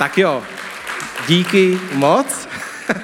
Tak 0.00 0.18
jo, 0.18 0.42
díky 1.28 1.78
moc. 1.94 2.26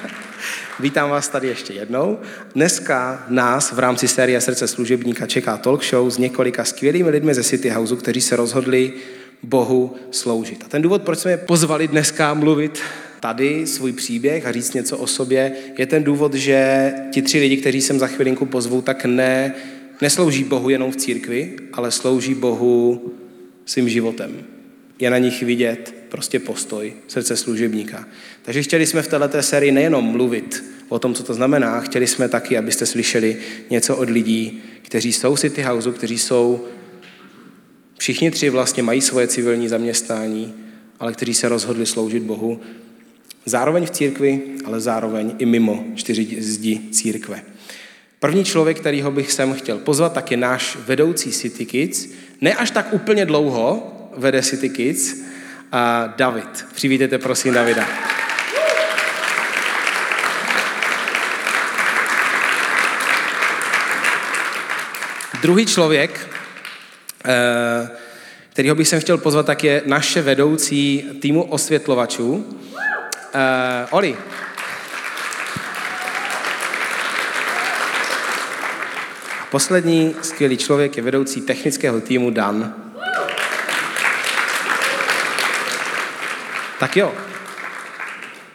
Vítám 0.81 1.11
vás 1.11 1.29
tady 1.29 1.49
ještě 1.49 1.73
jednou. 1.73 2.19
Dneska 2.55 3.25
nás 3.29 3.73
v 3.73 3.79
rámci 3.79 4.09
série 4.09 4.41
Srdce 4.41 4.69
služebníka 4.69 5.27
čeká 5.27 5.57
talk 5.57 5.85
show 5.85 6.11
s 6.11 6.19
několika 6.19 6.65
skvělými 6.65 7.11
lidmi 7.11 7.35
ze 7.35 7.45
City 7.45 7.69
Houseu, 7.69 7.97
kteří 7.97 8.21
se 8.21 8.37
rozhodli 8.37 8.93
Bohu 9.43 9.97
sloužit. 10.11 10.65
A 10.65 10.69
ten 10.69 10.83
důvod, 10.83 11.03
proč 11.03 11.19
jsme 11.19 11.31
je 11.31 11.37
pozvali 11.37 11.89
dneska 11.89 12.35
mluvit 12.35 12.81
tady 13.21 13.67
svůj 13.67 13.93
příběh 13.93 14.47
a 14.47 14.53
říct 14.53 14.75
něco 14.75 14.99
o 14.99 15.07
sobě, 15.07 15.53
je 15.79 15.87
ten 15.87 16.05
důvod, 16.05 16.35
že 16.35 16.93
ti 17.13 17.23
tři 17.23 17.39
lidi, 17.39 17.57
kteří 17.57 17.81
jsem 17.81 17.99
za 17.99 18.07
chvilinku 18.07 18.47
pozvu, 18.47 18.83
tak 18.83 19.05
ne, 19.05 19.55
neslouží 20.03 20.45
Bohu 20.45 20.71
jenom 20.71 20.93
v 20.93 20.97
církvi, 20.97 21.57
ale 21.73 21.91
slouží 21.91 22.35
Bohu 22.35 23.13
svým 23.67 23.89
životem. 23.89 24.37
Je 24.99 25.11
na 25.11 25.19
nich 25.19 25.43
vidět 25.43 25.96
prostě 26.17 26.39
postoj 26.39 26.93
srdce 27.09 27.37
služebníka. 27.37 28.09
Takže 28.43 28.63
chtěli 28.63 28.87
jsme 28.87 29.03
v 29.03 29.09
této 29.09 29.43
sérii 29.43 29.73
nejenom 29.73 30.05
mluvit 30.05 30.65
o 30.89 30.99
tom, 30.99 31.15
co 31.15 31.23
to 31.23 31.35
znamená, 31.35 31.81
chtěli 31.81 32.07
jsme 32.07 32.29
taky, 32.29 32.59
abyste 32.59 32.87
slyšeli 32.87 33.37
něco 33.71 33.97
od 33.97 34.11
lidí, 34.11 34.63
kteří 34.83 35.13
jsou 35.13 35.37
City 35.37 35.63
Houseu, 35.63 35.93
kteří 35.93 36.19
jsou, 36.19 36.65
všichni 37.99 38.31
tři 38.31 38.51
vlastně 38.51 38.83
mají 38.83 39.01
svoje 39.01 39.27
civilní 39.27 39.69
zaměstnání, 39.69 40.55
ale 41.01 41.13
kteří 41.13 41.35
se 41.35 41.49
rozhodli 41.49 41.87
sloužit 41.87 42.23
Bohu 42.23 42.61
zároveň 43.47 43.87
v 43.87 43.91
církvi, 43.91 44.43
ale 44.65 44.81
zároveň 44.81 45.35
i 45.39 45.47
mimo 45.47 45.85
čtyři 45.95 46.37
zdi 46.43 46.81
církve. 46.91 47.43
První 48.21 48.45
člověk, 48.45 48.81
kterýho 48.81 49.11
bych 49.11 49.33
sem 49.33 49.53
chtěl 49.53 49.79
pozvat, 49.79 50.13
tak 50.13 50.31
je 50.31 50.37
náš 50.37 50.79
vedoucí 50.87 51.31
City 51.31 51.67
Kids. 51.67 52.09
Ne 52.41 52.55
až 52.55 52.71
tak 52.71 52.93
úplně 52.93 53.27
dlouho 53.27 53.93
vede 54.17 54.43
City 54.43 54.69
Kids, 54.69 55.15
a 55.73 56.15
David. 56.17 56.67
Přivítejte 56.75 57.19
prosím 57.19 57.55
Davida. 57.55 57.89
Druhý 65.43 65.67
člověk, 65.67 66.29
eh, 67.25 67.89
kterýho 68.49 68.75
bych 68.75 68.89
sem 68.89 69.01
chtěl 69.01 69.19
pozvat, 69.19 69.47
tak 69.47 69.65
je 69.65 69.83
naše 69.87 70.23
vedoucí 70.23 71.05
týmu 71.21 71.43
osvětlovačů. 71.43 72.35
Uh, 72.35 73.41
Oli. 73.91 74.17
Poslední 79.51 80.17
skvělý 80.23 80.57
člověk 80.57 80.97
je 80.97 81.03
vedoucí 81.03 81.41
technického 81.41 82.01
týmu 82.01 82.31
Dan. 82.31 82.86
Tak 86.87 86.97
jo. 86.97 87.13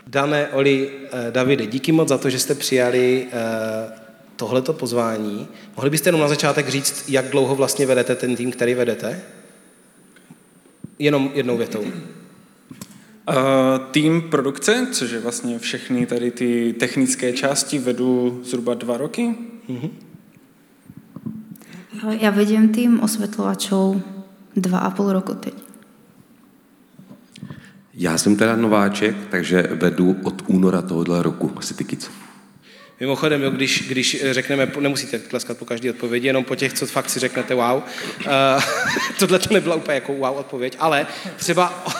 Dané, 0.07 0.47
Oli, 0.47 0.91
eh, 1.11 1.31
Davide, 1.31 1.65
díky 1.65 1.91
moc 1.91 2.09
za 2.09 2.17
to, 2.17 2.29
že 2.29 2.39
jste 2.39 2.55
přijali 2.55 3.27
eh, 3.27 3.91
tohleto 4.35 4.73
pozvání. 4.73 5.47
Mohli 5.75 5.89
byste 5.89 6.07
jenom 6.07 6.21
na 6.21 6.27
začátek 6.27 6.69
říct, 6.69 7.09
jak 7.09 7.29
dlouho 7.29 7.55
vlastně 7.55 7.85
vedete 7.85 8.15
ten 8.15 8.35
tým, 8.35 8.51
který 8.51 8.73
vedete? 8.73 9.21
Jenom 10.99 11.31
jednou 11.33 11.57
větou. 11.57 11.81
Uh, 11.81 11.85
tým 13.91 14.21
produkce, 14.21 14.87
což 14.91 15.11
je 15.11 15.19
vlastně 15.19 15.59
všechny 15.59 16.05
tady 16.05 16.31
ty 16.31 16.75
technické 16.79 17.33
části, 17.33 17.79
vedu 17.79 18.41
zhruba 18.43 18.73
dva 18.73 18.97
roky. 18.97 19.35
Uh-huh. 19.69 19.89
Já 22.19 22.29
vedím 22.29 22.69
tým 22.69 22.99
osvětlovačů 22.99 24.03
dva 24.55 24.79
a 24.79 24.89
půl 24.89 25.13
roku 25.13 25.33
teď. 25.33 25.70
Já 27.93 28.17
jsem 28.17 28.35
teda 28.35 28.55
nováček, 28.55 29.15
takže 29.29 29.61
vedu 29.61 30.19
od 30.23 30.43
února 30.47 30.81
tohohle 30.81 31.23
roku 31.23 31.59
City 31.61 31.83
Kids. 31.83 32.09
Mimochodem, 32.99 33.41
jo, 33.41 33.51
když, 33.51 33.87
když 33.87 34.23
řekneme, 34.31 34.71
nemusíte 34.79 35.19
tleskat 35.19 35.57
po 35.57 35.65
každé 35.65 35.89
odpovědi, 35.89 36.27
jenom 36.27 36.43
po 36.43 36.55
těch, 36.55 36.73
co 36.73 36.85
fakt 36.85 37.09
si 37.09 37.19
řeknete 37.19 37.55
wow. 37.55 37.75
Uh, 37.75 37.83
tohle 39.19 39.39
to 39.39 39.53
nebyla 39.53 39.75
úplně 39.75 39.95
jako 39.95 40.13
wow 40.13 40.37
odpověď, 40.37 40.75
ale 40.79 41.07
třeba 41.37 41.83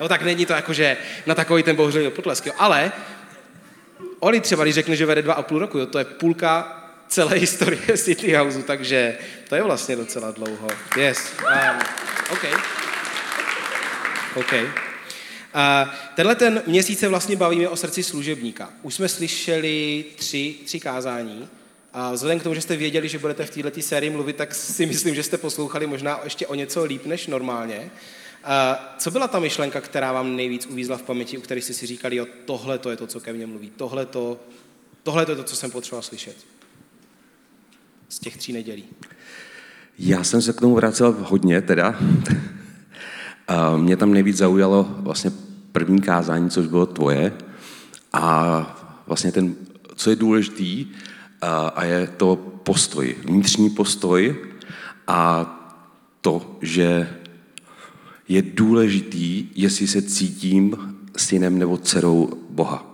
No 0.00 0.08
tak 0.08 0.22
není 0.22 0.46
to 0.46 0.52
jako, 0.52 0.72
že 0.72 0.96
na 1.26 1.34
takový 1.34 1.62
ten 1.62 1.76
bohužel 1.76 2.10
potlesk, 2.10 2.46
jo. 2.46 2.52
Ale 2.58 2.92
Oli 4.24 4.40
třeba, 4.40 4.62
když 4.62 4.74
řekne, 4.74 4.96
že 4.96 5.06
vede 5.06 5.22
dva 5.22 5.34
a 5.34 5.42
půl 5.42 5.58
roku, 5.58 5.78
jo, 5.78 5.86
to 5.86 5.98
je 5.98 6.04
půlka 6.04 6.82
celé 7.08 7.36
historie 7.38 7.98
City 7.98 8.34
Houseu, 8.34 8.62
takže 8.62 9.18
to 9.48 9.54
je 9.54 9.62
vlastně 9.62 9.96
docela 9.96 10.30
dlouho. 10.30 10.68
Yes. 10.96 11.32
Um, 11.38 11.78
OK. 12.32 12.44
OK. 14.34 14.54
Tenhle 16.14 16.34
ten 16.34 16.62
měsíc 16.66 16.98
se 16.98 17.08
vlastně 17.08 17.36
bavíme 17.36 17.68
o 17.68 17.76
srdci 17.76 18.02
služebníka. 18.02 18.70
Už 18.82 18.94
jsme 18.94 19.08
slyšeli 19.08 20.04
tři, 20.16 20.54
tři 20.64 20.80
kázání. 20.80 21.48
A 21.92 22.12
vzhledem 22.12 22.40
k 22.40 22.42
tomu, 22.42 22.54
že 22.54 22.60
jste 22.60 22.76
věděli, 22.76 23.08
že 23.08 23.18
budete 23.18 23.44
v 23.44 23.50
této 23.50 23.82
sérii 23.82 24.10
mluvit, 24.10 24.36
tak 24.36 24.54
si 24.54 24.86
myslím, 24.86 25.14
že 25.14 25.22
jste 25.22 25.38
poslouchali 25.38 25.86
možná 25.86 26.20
ještě 26.24 26.46
o 26.46 26.54
něco 26.54 26.84
líp 26.84 27.06
než 27.06 27.26
normálně. 27.26 27.90
Co 28.98 29.10
byla 29.10 29.28
ta 29.28 29.38
myšlenka, 29.38 29.80
která 29.80 30.12
vám 30.12 30.36
nejvíc 30.36 30.66
uvízla 30.66 30.96
v 30.96 31.02
paměti, 31.02 31.38
u 31.38 31.40
které 31.40 31.60
jste 31.60 31.72
si 31.72 31.86
říkali, 31.86 32.16
jo, 32.16 32.26
tohle 32.44 32.78
to 32.78 32.90
je 32.90 32.96
to, 32.96 33.06
co 33.06 33.20
ke 33.20 33.32
mně 33.32 33.46
mluví, 33.46 33.72
tohle 33.76 34.06
to, 34.06 34.40
tohle 35.02 35.26
to 35.26 35.32
je 35.32 35.36
to, 35.36 35.44
co 35.44 35.56
jsem 35.56 35.70
potřeboval 35.70 36.02
slyšet 36.02 36.36
z 38.08 38.18
těch 38.18 38.36
tří 38.36 38.52
nedělí? 38.52 38.84
Já 39.98 40.24
jsem 40.24 40.42
se 40.42 40.52
k 40.52 40.60
tomu 40.60 40.74
vracel 40.74 41.16
hodně 41.20 41.62
teda. 41.62 41.98
A 43.48 43.76
mě 43.76 43.96
tam 43.96 44.12
nejvíc 44.12 44.36
zaujalo 44.36 44.86
vlastně 44.98 45.30
první 45.74 46.00
kázání, 46.00 46.50
což 46.50 46.66
bylo 46.66 46.86
tvoje. 46.86 47.32
A 48.12 49.02
vlastně 49.06 49.32
ten, 49.32 49.54
co 49.94 50.10
je 50.10 50.16
důležitý, 50.16 50.86
a, 51.74 51.84
je 51.84 52.06
to 52.06 52.36
postoj, 52.62 53.16
vnitřní 53.24 53.70
postoj 53.70 54.36
a 55.06 55.50
to, 56.20 56.56
že 56.62 57.10
je 58.28 58.42
důležitý, 58.42 59.48
jestli 59.54 59.86
se 59.86 60.02
cítím 60.02 60.96
synem 61.16 61.58
nebo 61.58 61.78
dcerou 61.78 62.30
Boha. 62.50 62.86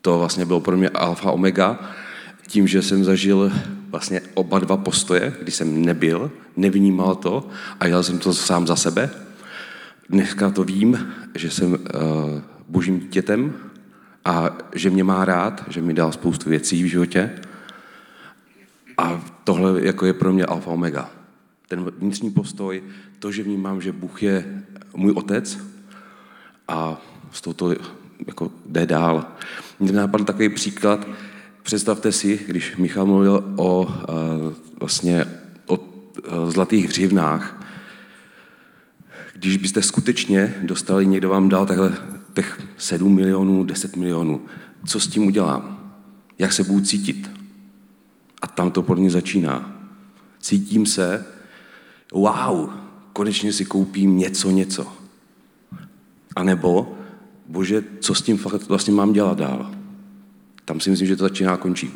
To 0.00 0.18
vlastně 0.18 0.44
bylo 0.44 0.60
pro 0.60 0.76
mě 0.76 0.88
alfa 0.88 1.32
omega, 1.32 1.80
tím, 2.46 2.68
že 2.68 2.82
jsem 2.82 3.04
zažil 3.04 3.52
vlastně 3.90 4.20
oba 4.34 4.58
dva 4.58 4.76
postoje, 4.76 5.36
kdy 5.42 5.52
jsem 5.52 5.84
nebyl, 5.84 6.30
nevnímal 6.56 7.14
to 7.14 7.48
a 7.80 7.88
dělal 7.88 8.02
jsem 8.02 8.18
to 8.18 8.34
sám 8.34 8.66
za 8.66 8.76
sebe. 8.76 9.10
Dneska 10.08 10.50
to 10.50 10.64
vím, 10.64 11.12
že 11.34 11.50
jsem 11.50 11.72
uh, 11.72 11.78
božím 12.68 13.00
dítětem 13.00 13.54
a 14.24 14.50
že 14.74 14.90
mě 14.90 15.04
má 15.04 15.24
rád, 15.24 15.64
že 15.68 15.80
mi 15.80 15.94
dal 15.94 16.12
spoustu 16.12 16.50
věcí 16.50 16.82
v 16.82 16.86
životě. 16.86 17.30
A 18.98 19.24
tohle 19.44 19.84
jako 19.86 20.06
je 20.06 20.12
pro 20.12 20.32
mě 20.32 20.46
alfa 20.46 20.70
omega. 20.70 21.10
Ten 21.68 21.90
vnitřní 21.98 22.30
postoj, 22.30 22.82
to, 23.18 23.32
že 23.32 23.42
vnímám, 23.42 23.80
že 23.80 23.92
Bůh 23.92 24.22
je 24.22 24.62
můj 24.96 25.12
otec 25.12 25.58
a 26.68 27.00
z 27.32 27.40
toho 27.40 27.54
to 27.54 27.74
jako 28.26 28.50
jde 28.66 28.86
dál. 28.86 29.26
Mně 29.80 29.92
napadl 29.92 30.24
takový 30.24 30.48
příklad, 30.48 31.08
představte 31.62 32.12
si, 32.12 32.40
když 32.46 32.76
Michal 32.76 33.06
mluvil 33.06 33.54
o 33.56 33.82
uh, 33.82 33.92
vlastně 34.80 35.24
o 35.66 35.76
uh, 35.76 36.50
zlatých 36.50 36.88
hřivnách, 36.88 37.63
když 39.34 39.56
byste 39.56 39.82
skutečně 39.82 40.54
dostali, 40.62 41.06
někdo 41.06 41.28
vám 41.28 41.48
dal 41.48 41.66
takhle 41.66 41.92
těch 42.34 42.62
7 42.76 43.14
milionů, 43.14 43.64
10 43.64 43.96
milionů, 43.96 44.40
co 44.86 45.00
s 45.00 45.08
tím 45.08 45.26
udělám? 45.26 45.92
Jak 46.38 46.52
se 46.52 46.64
budu 46.64 46.80
cítit? 46.80 47.30
A 48.42 48.46
tam 48.46 48.70
to 48.70 48.82
podle 48.82 49.00
mě 49.00 49.10
začíná. 49.10 49.80
Cítím 50.40 50.86
se, 50.86 51.26
wow, 52.12 52.70
konečně 53.12 53.52
si 53.52 53.64
koupím 53.64 54.18
něco, 54.18 54.50
něco. 54.50 54.92
A 56.36 56.42
nebo, 56.42 56.98
bože, 57.48 57.84
co 58.00 58.14
s 58.14 58.22
tím 58.22 58.38
fakt 58.38 58.68
vlastně 58.68 58.92
mám 58.92 59.12
dělat 59.12 59.38
dál? 59.38 59.74
Tam 60.64 60.80
si 60.80 60.90
myslím, 60.90 61.08
že 61.08 61.16
to 61.16 61.24
začíná 61.24 61.52
a 61.52 61.56
končí. 61.56 61.90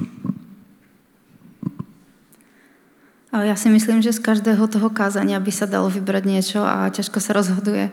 Ale 3.32 3.46
já 3.46 3.56
si 3.56 3.68
myslím, 3.68 4.02
že 4.02 4.12
z 4.12 4.18
každého 4.18 4.66
toho 4.66 4.90
kázania 4.90 5.40
by 5.40 5.52
se 5.52 5.66
dalo 5.66 5.90
vybrat 5.90 6.24
něco 6.24 6.64
a 6.64 6.88
těžko 6.88 7.20
se 7.20 7.32
rozhoduje, 7.32 7.90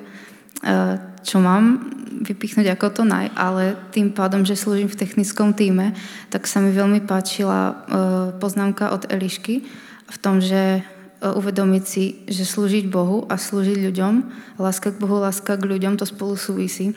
eh, 0.63 0.99
čo 1.23 1.39
mám 1.39 1.91
vypíchnout 2.21 2.65
jako 2.65 2.89
to 2.89 3.03
naj, 3.05 3.29
ale 3.35 3.75
tým 3.91 4.11
pádom, 4.11 4.45
že 4.45 4.55
slúžim 4.55 4.87
v 4.87 4.95
technickom 4.95 5.53
týme, 5.53 5.93
tak 6.29 6.47
sa 6.47 6.63
mi 6.63 6.71
veľmi 6.71 7.03
páčila 7.03 7.75
eh, 7.75 7.95
poznámka 8.39 8.89
od 8.95 9.05
Elišky 9.11 9.61
v 10.07 10.17
tom, 10.17 10.41
že 10.41 10.83
E, 11.25 11.31
uvedomiť 11.33 11.83
si, 11.88 12.03
že 12.29 12.43
slúžiť 12.43 12.85
Bohu 12.91 13.23
a 13.31 13.39
slúžiť 13.39 13.81
ľuďom, 13.89 14.13
láska 14.59 14.93
k 14.93 14.99
Bohu, 15.01 15.17
láska 15.17 15.57
k 15.57 15.65
ľuďom, 15.65 15.97
to 15.97 16.05
spolu 16.05 16.38
súvisí. 16.38 16.93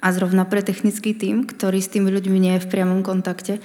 A 0.00 0.14
zrovna 0.14 0.46
pre 0.46 0.62
technický 0.62 1.14
tým, 1.14 1.46
ktorý 1.46 1.78
s 1.82 1.92
tými 1.92 2.10
ľuďmi 2.10 2.38
nie 2.38 2.54
je 2.58 2.64
v 2.64 2.70
priamom 2.70 3.02
kontakte, 3.02 3.58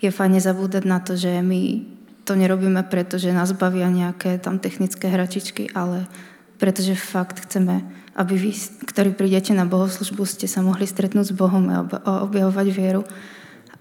je 0.00 0.10
fajne 0.12 0.38
zabúdať 0.38 0.84
na 0.84 1.00
to, 1.00 1.16
že 1.16 1.40
my 1.40 1.82
to 2.24 2.32
nerobíme 2.34 2.82
preto, 2.88 3.20
že 3.20 3.36
nás 3.36 3.52
bavia 3.52 3.92
nejaké 3.92 4.40
tam 4.40 4.58
technické 4.58 5.08
hračičky, 5.08 5.70
ale 5.76 6.08
pretože 6.56 6.96
fakt 6.96 7.44
chceme, 7.44 7.84
aby 8.16 8.34
vy, 8.38 8.50
ktorí 8.88 9.12
prídete 9.12 9.52
na 9.52 9.68
bohoslužbu, 9.68 10.24
ste 10.24 10.48
sa 10.48 10.64
mohli 10.64 10.86
stretnúť 10.88 11.30
s 11.30 11.36
Bohom 11.36 11.68
a 11.68 11.84
objavovať 12.24 12.66
vieru. 12.72 13.02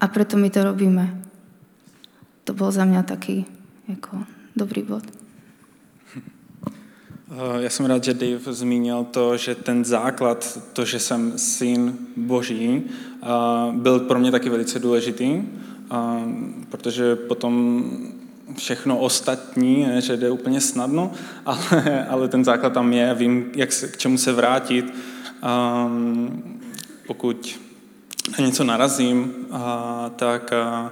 A 0.01 0.12
preto 0.12 0.36
my 0.36 0.50
to 0.51 0.68
robíme. 0.68 1.24
To 2.44 2.51
bol 2.51 2.72
za 2.72 2.84
mňa 2.84 3.07
taký 3.07 3.45
jako, 3.88 4.28
dobrý 4.56 4.84
bod. 4.84 5.04
Já 7.60 7.69
jsem 7.69 7.86
rád, 7.86 8.04
že 8.04 8.13
Dave 8.13 8.54
zmínil 8.54 9.04
to, 9.04 9.38
že 9.38 9.56
ten 9.56 9.86
základ, 9.86 10.60
to, 10.74 10.86
že 10.86 11.00
jsem 11.00 11.38
syn 11.38 11.98
Boží, 12.18 12.84
byl 13.72 14.00
pro 14.00 14.19
mě 14.19 14.31
taky 14.31 14.50
velice 14.50 14.80
důležitý, 14.80 15.42
protože 16.69 17.16
potom 17.16 17.94
všechno 18.57 19.00
ostatní, 19.00 19.88
že 20.00 20.18
jde 20.18 20.30
úplně 20.30 20.62
snadno, 20.62 21.12
ale, 21.45 22.07
ale 22.10 22.28
ten 22.28 22.45
základ 22.45 22.74
tam 22.74 22.94
je, 22.94 23.13
vím, 23.13 23.51
jak 23.56 23.72
se, 23.72 23.88
k 23.88 23.98
čemu 23.98 24.18
se 24.18 24.34
vrátit. 24.34 24.94
Um, 25.86 26.60
pokud 27.07 27.60
na 28.40 28.45
něco 28.45 28.63
narazím, 28.63 29.34
a, 29.51 30.12
tak, 30.16 30.54
a, 30.54 30.92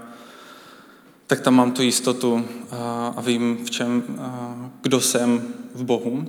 tak 1.27 1.41
tam 1.41 1.55
mám 1.55 1.71
tu 1.71 1.81
jistotu 1.81 2.45
a, 2.71 3.13
a 3.17 3.21
vím, 3.21 3.57
v 3.65 3.69
čem, 3.69 4.03
a, 4.19 4.55
kdo 4.81 5.01
jsem 5.01 5.41
v 5.75 5.83
Bohu. 5.83 6.25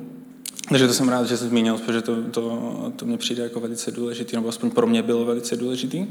Takže 0.69 0.87
to 0.87 0.95
jsem 0.95 1.09
rád, 1.09 1.27
že 1.27 1.37
jsi 1.37 1.45
zmínil, 1.45 1.79
protože 1.79 2.03
to, 2.03 2.23
to, 2.23 2.93
to 2.97 3.07
mě 3.07 3.19
přijde 3.19 3.43
jako 3.43 3.61
velice 3.61 3.91
důležitý, 3.91 4.37
nebo 4.37 4.49
aspoň 4.49 4.71
pro 4.71 4.87
mě 4.87 5.03
bylo 5.03 5.25
velice 5.25 5.57
důležitý. 5.57 6.07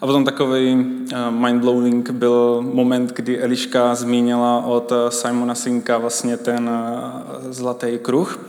A 0.00 0.06
potom 0.06 0.24
takový 0.24 0.74
uh, 0.74 1.30
mindblowing 1.30 2.10
byl 2.10 2.62
moment, 2.72 3.12
kdy 3.12 3.38
Eliška 3.40 3.94
zmínila 3.94 4.64
od 4.64 4.92
eh, 4.92 5.10
Simona 5.10 5.54
Sinka 5.54 5.98
vlastně 5.98 6.36
ten 6.36 6.68
uh, 6.68 7.52
zlatý 7.52 7.98
kruh, 8.02 8.40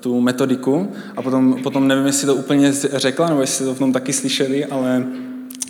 tu 0.00 0.20
metodiku. 0.20 0.92
A 1.16 1.22
potom, 1.22 1.62
potom 1.62 1.88
nevím, 1.88 2.06
jestli 2.06 2.26
to 2.26 2.34
úplně 2.34 2.72
řekla, 2.72 3.28
nebo 3.28 3.40
jestli 3.40 3.64
to 3.64 3.74
v 3.74 3.78
tom 3.78 3.92
taky 3.92 4.12
slyšeli, 4.12 4.64
ale 4.64 5.06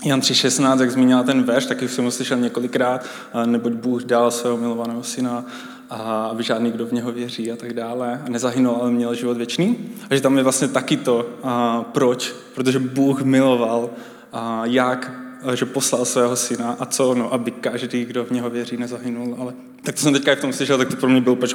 Jan 0.05 0.21
3.16, 0.21 0.81
jak 0.81 0.91
zmínila 0.91 1.23
ten 1.23 1.43
verš, 1.43 1.67
taky 1.67 1.89
jsem 1.89 2.05
ho 2.05 2.11
slyšel 2.11 2.39
několikrát, 2.39 3.05
neboť 3.47 3.73
Bůh 3.73 4.03
dal 4.03 4.31
svého 4.31 4.57
milovaného 4.57 5.03
syna 5.03 5.45
a 5.91 6.27
aby 6.27 6.43
žádný, 6.43 6.71
kdo 6.71 6.87
v 6.87 6.93
něho 6.93 7.13
věří 7.13 7.53
a 7.53 7.57
tak 7.57 7.73
dále. 7.73 8.23
A 8.27 8.29
nezahynul, 8.29 8.77
ale 8.81 8.91
měl 8.91 9.15
život 9.15 9.37
věčný. 9.37 9.79
A 10.11 10.15
že 10.15 10.21
tam 10.21 10.37
je 10.37 10.43
vlastně 10.43 10.69
taky 10.69 10.97
to, 10.97 11.27
a 11.43 11.85
proč. 11.93 12.35
Protože 12.55 12.79
Bůh 12.79 13.23
miloval, 13.23 13.91
a 14.37 14.67
jak, 14.67 15.13
že 15.55 15.67
poslal 15.67 16.05
svého 16.05 16.37
syna 16.37 16.73
a 16.73 16.87
co, 16.87 17.15
no, 17.15 17.33
aby 17.33 17.51
každý, 17.51 18.05
kdo 18.05 18.25
v 18.25 18.31
něho 18.31 18.51
věří, 18.51 18.77
nezahynul. 18.77 19.37
Ale 19.39 19.55
tak 19.83 19.95
to 19.95 20.01
jsem 20.01 20.13
teďka 20.13 20.35
v 20.35 20.41
tom 20.41 20.53
slyšel, 20.53 20.79
tak 20.79 20.89
to 20.89 20.97
pro 20.97 21.09
mě 21.09 21.21
bylo 21.21 21.35
úplně 21.35 21.55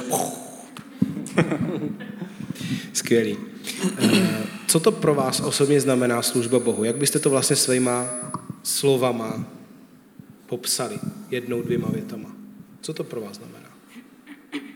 Skvělý. 2.92 3.36
Eh, 3.98 4.46
co 4.66 4.80
to 4.80 4.92
pro 4.92 5.14
vás 5.14 5.40
osobně 5.40 5.80
znamená 5.80 6.22
služba 6.22 6.58
Bohu? 6.58 6.84
Jak 6.84 6.96
byste 6.96 7.18
to 7.18 7.30
vlastně 7.30 7.56
svýma 7.56 8.06
slovama 8.62 9.44
popsali? 10.46 10.98
Jednou, 11.30 11.62
dvěma 11.62 11.88
větama. 11.92 12.32
Co 12.80 12.94
to 12.94 13.04
pro 13.04 13.20
vás 13.20 13.36
znamená? 13.36 13.70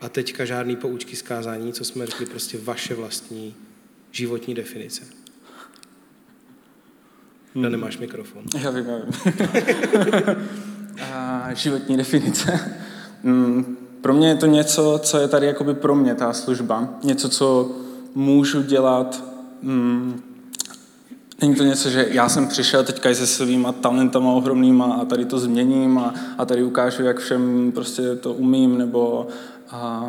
A 0.00 0.08
teďka 0.08 0.44
žádný 0.44 0.76
poučky 0.76 1.16
zkázání, 1.16 1.72
co 1.72 1.84
jsme 1.84 2.06
řekli, 2.06 2.26
prostě 2.26 2.58
vaše 2.58 2.94
vlastní 2.94 3.54
životní 4.10 4.54
definice. 4.54 5.25
Hmm. 7.62 7.72
nemáš 7.72 7.98
mikrofon. 7.98 8.42
Já 8.62 8.70
vím, 8.70 8.86
já 8.86 8.96
vím. 8.96 9.36
A 11.14 11.48
životní 11.54 11.96
definice. 11.96 12.60
Hmm, 13.24 13.76
pro 14.00 14.14
mě 14.14 14.28
je 14.28 14.34
to 14.34 14.46
něco, 14.46 15.00
co 15.02 15.18
je 15.18 15.28
tady 15.28 15.46
jakoby 15.46 15.74
pro 15.74 15.94
mě, 15.94 16.14
ta 16.14 16.32
služba. 16.32 16.88
Něco, 17.02 17.28
co 17.28 17.70
můžu 18.14 18.62
dělat. 18.62 19.24
Hmm, 19.62 20.22
není 21.40 21.54
to 21.54 21.64
něco, 21.64 21.90
že 21.90 22.06
já 22.10 22.28
jsem 22.28 22.48
přišel 22.48 22.84
teďka 22.84 23.14
se 23.14 23.26
svýma 23.26 23.72
talentama 23.72 24.32
ohromnýma 24.32 24.84
a 24.84 25.04
tady 25.04 25.24
to 25.24 25.38
změním 25.38 25.98
a, 25.98 26.14
a 26.38 26.44
tady 26.44 26.62
ukážu, 26.62 27.02
jak 27.02 27.18
všem 27.18 27.72
prostě 27.74 28.16
to 28.16 28.32
umím, 28.32 28.78
nebo 28.78 29.28
a 29.70 30.04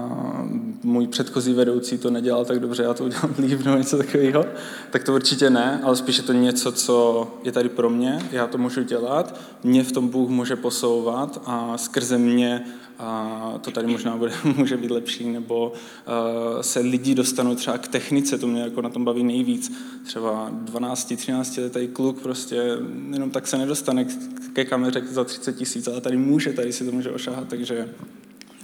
můj 0.84 1.08
předchozí 1.08 1.54
vedoucí 1.54 1.98
to 1.98 2.10
nedělal 2.10 2.46
tak 2.46 2.60
dobře, 2.60 2.84
já 2.84 2.94
to 2.94 3.04
udělám 3.04 3.36
líp 3.40 3.66
nebo 3.66 3.78
něco 3.78 3.98
takového, 3.98 4.46
tak 4.90 5.04
to 5.04 5.14
určitě 5.14 5.50
ne, 5.50 5.82
ale 5.84 5.96
spíš 5.96 6.18
je 6.18 6.24
to 6.24 6.34
něco, 6.34 6.72
co 6.72 7.28
je 7.44 7.52
tady 7.52 7.70
pro 7.70 7.90
mě, 7.90 8.20
já 8.32 8.48
to 8.48 8.58
můžu 8.58 8.84
dělat, 8.84 9.40
mě 9.64 9.84
v 9.84 9.92
tom 9.92 10.08
Bůh 10.08 10.30
může 10.30 10.56
posouvat 10.56 11.42
a 11.46 11.78
skrze 11.78 12.18
mě 12.18 12.66
a 13.00 13.54
to 13.62 13.72
tady 13.72 13.88
možná 13.88 14.18
bude, 14.18 14.32
může 14.56 14.78
být 14.78 14.92
lepší, 14.92 15.30
nebo 15.30 15.74
uh, 15.74 16.62
se 16.62 16.80
lidi 16.80 17.16
dostanou 17.16 17.56
třeba 17.56 17.78
k 17.78 17.88
technice, 17.88 18.38
to 18.38 18.48
mě 18.48 18.62
jako 18.62 18.82
na 18.82 18.90
tom 18.90 19.06
baví 19.06 19.24
nejvíc. 19.24 19.72
Třeba 20.06 20.50
12, 20.52 21.14
13 21.16 21.58
letý 21.58 21.88
kluk 21.88 22.22
prostě 22.22 22.78
jenom 23.12 23.32
tak 23.32 23.48
se 23.48 23.58
nedostane 23.58 24.06
ke 24.54 24.66
kameře 24.66 25.02
za 25.12 25.24
30 25.24 25.56
tisíc, 25.56 25.88
ale 25.88 26.02
tady 26.02 26.18
může, 26.18 26.54
tady 26.54 26.74
si 26.74 26.86
to 26.86 26.92
může 26.92 27.12
ošahat, 27.12 27.48
takže 27.48 27.90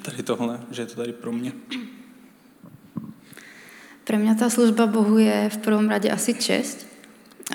tady 0.03 0.23
tohle, 0.23 0.59
že 0.71 0.81
je 0.81 0.85
to 0.85 0.95
tady 0.95 1.13
pro 1.13 1.31
mě. 1.31 1.51
Pre 4.03 4.19
mňa 4.19 4.35
tá 4.35 4.51
služba 4.51 4.83
Bohu 4.83 5.15
je 5.15 5.47
v 5.47 5.57
prvom 5.63 5.87
rade 5.87 6.11
asi 6.11 6.35
česť. 6.35 6.83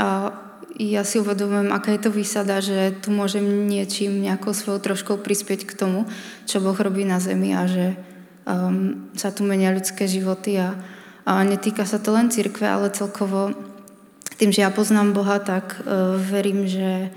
A 0.01 0.33
ja 0.81 1.05
si 1.05 1.21
uvedomujem, 1.21 1.69
aká 1.69 1.93
je 1.93 2.09
to 2.09 2.11
výsada, 2.15 2.65
že 2.65 2.97
tu 3.05 3.13
môžem 3.13 3.69
niečím, 3.69 4.25
nejakou 4.25 4.57
svojou 4.57 4.81
troškou 4.81 5.21
prispieť 5.21 5.69
k 5.69 5.77
tomu, 5.77 6.09
čo 6.49 6.65
Boh 6.65 6.77
robí 6.77 7.05
na 7.05 7.21
zemi 7.21 7.53
a 7.53 7.69
že 7.69 8.01
um, 8.49 9.13
sa 9.13 9.29
tu 9.29 9.45
menia 9.45 9.77
ľudské 9.77 10.09
životy 10.09 10.57
a, 10.57 10.73
a 11.29 11.45
netýka 11.45 11.85
sa 11.85 12.01
to 12.01 12.17
len 12.17 12.33
církve, 12.33 12.65
ale 12.65 12.95
celkovo 12.97 13.53
tým, 14.41 14.49
že 14.49 14.65
ja 14.65 14.73
poznám 14.73 15.13
Boha, 15.13 15.43
tak 15.45 15.85
uh, 15.85 16.17
verím, 16.17 16.65
že 16.65 17.13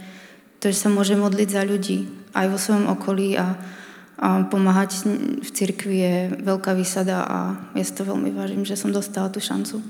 to, 0.60 0.76
že 0.76 0.82
sa 0.82 0.90
môže 0.92 1.16
modliť 1.16 1.50
za 1.56 1.64
ľudí 1.64 2.10
aj 2.36 2.46
vo 2.52 2.58
svojom 2.60 2.92
okolí 2.92 3.40
a 3.40 3.56
a 4.22 4.46
pomáhať 4.46 5.10
v 5.42 5.50
církvi 5.50 5.96
je 5.98 6.16
veľká 6.46 6.78
výsada 6.78 7.26
a 7.26 7.58
ja 7.74 7.82
si 7.82 7.94
to 7.98 8.06
veľmi 8.06 8.30
vážím, 8.30 8.62
že 8.62 8.78
som 8.78 8.94
dostala 8.94 9.34
tu 9.34 9.42
šancu. 9.42 9.82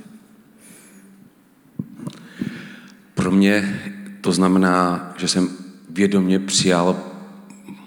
Pro 3.14 3.32
mě 3.32 3.80
to 4.22 4.32
znamená, 4.32 5.12
že 5.18 5.28
jsem 5.28 5.50
vědomě 5.90 6.40
přijal 6.40 6.96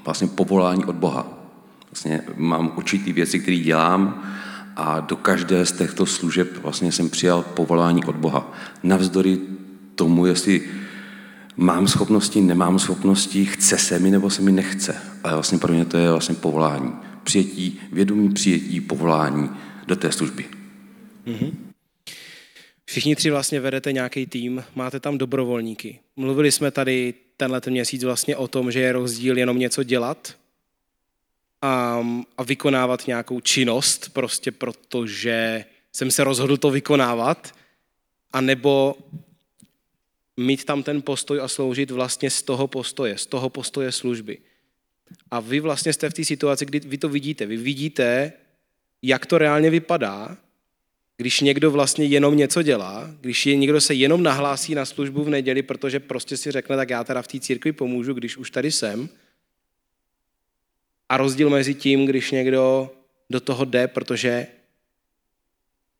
vlastně 0.04 0.28
povolání 0.28 0.84
od 0.84 0.94
Boha. 0.94 1.26
Vlastně 1.90 2.22
mám 2.36 2.72
určitý 2.76 3.12
věci, 3.12 3.40
které 3.40 3.56
dělám 3.56 4.22
a 4.76 5.00
do 5.00 5.16
každé 5.16 5.66
z 5.66 5.72
těchto 5.72 6.06
služeb 6.06 6.62
vlastně 6.62 6.92
jsem 6.92 7.10
přijal 7.10 7.42
povolání 7.42 8.04
od 8.04 8.16
Boha. 8.16 8.52
Navzdory 8.82 9.40
tomu, 9.94 10.26
jestli 10.26 10.62
mám 11.56 11.88
schopnosti, 11.88 12.40
nemám 12.40 12.78
schopnosti, 12.78 13.44
chce 13.44 13.78
se 13.78 13.98
mi 13.98 14.10
nebo 14.10 14.30
se 14.30 14.42
mi 14.42 14.52
nechce. 14.52 14.96
Ale 15.22 15.34
vlastně 15.34 15.58
pro 15.58 15.72
mě 15.72 15.84
to 15.84 15.96
je 15.96 16.10
vlastně 16.10 16.34
povolání. 16.34 16.92
Přijetí, 17.24 17.80
vědomí 17.92 18.32
přijetí 18.32 18.80
povolání 18.80 19.50
do 19.86 19.96
té 19.96 20.12
služby. 20.12 20.44
Mm-hmm. 21.26 21.52
Všichni 22.84 23.16
tři 23.16 23.30
vlastně 23.30 23.60
vedete 23.60 23.92
nějaký 23.92 24.26
tým, 24.26 24.64
máte 24.74 25.00
tam 25.00 25.18
dobrovolníky. 25.18 25.98
Mluvili 26.16 26.52
jsme 26.52 26.70
tady 26.70 27.14
tenhle 27.36 27.60
ten 27.60 27.72
měsíc 27.72 28.04
vlastně 28.04 28.36
o 28.36 28.48
tom, 28.48 28.72
že 28.72 28.80
je 28.80 28.92
rozdíl 28.92 29.38
jenom 29.38 29.58
něco 29.58 29.82
dělat 29.82 30.36
a, 31.62 32.06
a 32.38 32.42
vykonávat 32.42 33.06
nějakou 33.06 33.40
činnost, 33.40 34.10
prostě 34.12 34.52
protože 34.52 35.64
jsem 35.92 36.10
se 36.10 36.24
rozhodl 36.24 36.56
to 36.56 36.70
vykonávat, 36.70 37.54
a 38.32 38.40
nebo 38.40 38.96
mít 40.36 40.64
tam 40.64 40.82
ten 40.82 41.02
postoj 41.02 41.40
a 41.40 41.48
sloužit 41.48 41.90
vlastně 41.90 42.30
z 42.30 42.42
toho 42.42 42.68
postoje, 42.68 43.18
z 43.18 43.26
toho 43.26 43.50
postoje 43.50 43.92
služby. 43.92 44.38
A 45.30 45.40
vy 45.40 45.60
vlastně 45.60 45.92
jste 45.92 46.10
v 46.10 46.14
té 46.14 46.24
situaci, 46.24 46.66
kdy 46.66 46.80
vy 46.80 46.98
to 46.98 47.08
vidíte. 47.08 47.46
Vy 47.46 47.56
vidíte, 47.56 48.32
jak 49.02 49.26
to 49.26 49.38
reálně 49.38 49.70
vypadá, 49.70 50.36
když 51.16 51.40
někdo 51.40 51.70
vlastně 51.70 52.04
jenom 52.04 52.36
něco 52.36 52.62
dělá, 52.62 53.14
když 53.20 53.46
je, 53.46 53.56
někdo 53.56 53.80
se 53.80 53.94
jenom 53.94 54.22
nahlásí 54.22 54.74
na 54.74 54.84
službu 54.84 55.24
v 55.24 55.30
neděli, 55.30 55.62
protože 55.62 56.00
prostě 56.00 56.36
si 56.36 56.50
řekne, 56.50 56.76
tak 56.76 56.90
já 56.90 57.04
teda 57.04 57.22
v 57.22 57.28
té 57.28 57.40
církvi 57.40 57.72
pomůžu, 57.72 58.14
když 58.14 58.36
už 58.36 58.50
tady 58.50 58.72
jsem. 58.72 59.08
A 61.08 61.16
rozdíl 61.16 61.50
mezi 61.50 61.74
tím, 61.74 62.06
když 62.06 62.30
někdo 62.30 62.90
do 63.30 63.40
toho 63.40 63.64
jde, 63.64 63.88
protože 63.88 64.46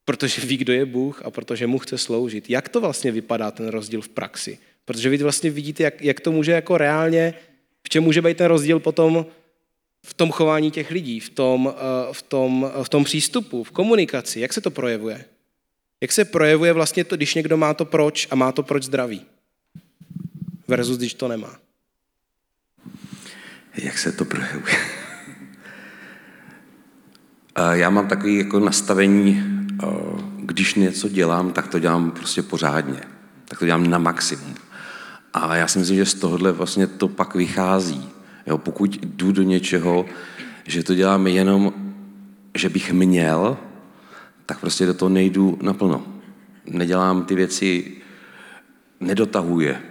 protože 0.04 0.46
ví, 0.46 0.56
kdo 0.56 0.72
je 0.72 0.86
Bůh 0.86 1.22
a 1.24 1.30
protože 1.30 1.66
mu 1.66 1.78
chce 1.78 1.98
sloužit. 1.98 2.50
Jak 2.50 2.68
to 2.68 2.80
vlastně 2.80 3.12
vypadá 3.12 3.50
ten 3.50 3.68
rozdíl 3.68 4.00
v 4.00 4.08
praxi? 4.08 4.58
Protože 4.84 5.08
vy 5.08 5.18
vlastně 5.18 5.50
vidíte, 5.50 5.82
jak, 5.82 6.02
jak 6.02 6.20
to 6.20 6.32
může 6.32 6.52
jako 6.52 6.78
reálně, 6.78 7.34
v 7.82 7.88
čem 7.88 8.04
může 8.04 8.22
být 8.22 8.36
ten 8.36 8.46
rozdíl 8.46 8.80
potom 8.80 9.26
v 10.06 10.14
tom 10.14 10.32
chování 10.32 10.70
těch 10.70 10.90
lidí, 10.90 11.20
v 11.20 11.28
tom, 11.28 11.74
eh, 11.76 12.12
v 12.12 12.22
tom, 12.22 12.70
v 12.82 12.88
tom 12.88 13.04
přístupu, 13.04 13.64
v 13.64 13.70
komunikaci. 13.70 14.40
Jak 14.40 14.52
se 14.52 14.60
to 14.60 14.70
projevuje? 14.70 15.24
Jak 16.00 16.12
se 16.12 16.24
projevuje 16.24 16.72
vlastně 16.72 17.04
to, 17.04 17.16
když 17.16 17.34
někdo 17.34 17.56
má 17.56 17.74
to 17.74 17.84
proč 17.84 18.28
a 18.30 18.34
má 18.34 18.52
to 18.52 18.62
proč 18.62 18.82
zdraví? 18.82 19.22
Versus 20.68 20.98
když 20.98 21.14
to 21.14 21.28
nemá. 21.28 21.58
Jak 23.74 23.98
se 23.98 24.12
to 24.12 24.24
projevuje? 24.24 24.74
Já 27.72 27.90
mám 27.90 28.08
takový 28.08 28.38
jako 28.38 28.60
nastavení 28.60 29.53
když 30.38 30.74
něco 30.74 31.08
dělám, 31.08 31.52
tak 31.52 31.68
to 31.68 31.78
dělám 31.78 32.10
prostě 32.10 32.42
pořádně. 32.42 33.00
Tak 33.44 33.58
to 33.58 33.64
dělám 33.64 33.90
na 33.90 33.98
maximum. 33.98 34.54
A 35.34 35.56
já 35.56 35.68
si 35.68 35.78
myslím, 35.78 35.96
že 35.96 36.06
z 36.06 36.14
tohohle 36.14 36.52
vlastně 36.52 36.86
to 36.86 37.08
pak 37.08 37.34
vychází. 37.34 38.08
Jo, 38.46 38.58
pokud 38.58 38.98
jdu 39.02 39.32
do 39.32 39.42
něčeho, 39.42 40.06
že 40.66 40.82
to 40.82 40.94
dělám 40.94 41.26
jenom, 41.26 41.72
že 42.54 42.68
bych 42.68 42.92
měl, 42.92 43.56
tak 44.46 44.60
prostě 44.60 44.86
do 44.86 44.94
toho 44.94 45.08
nejdu 45.08 45.58
naplno. 45.62 46.02
Nedělám 46.66 47.24
ty 47.24 47.34
věci, 47.34 47.92
nedotahuje. 49.00 49.82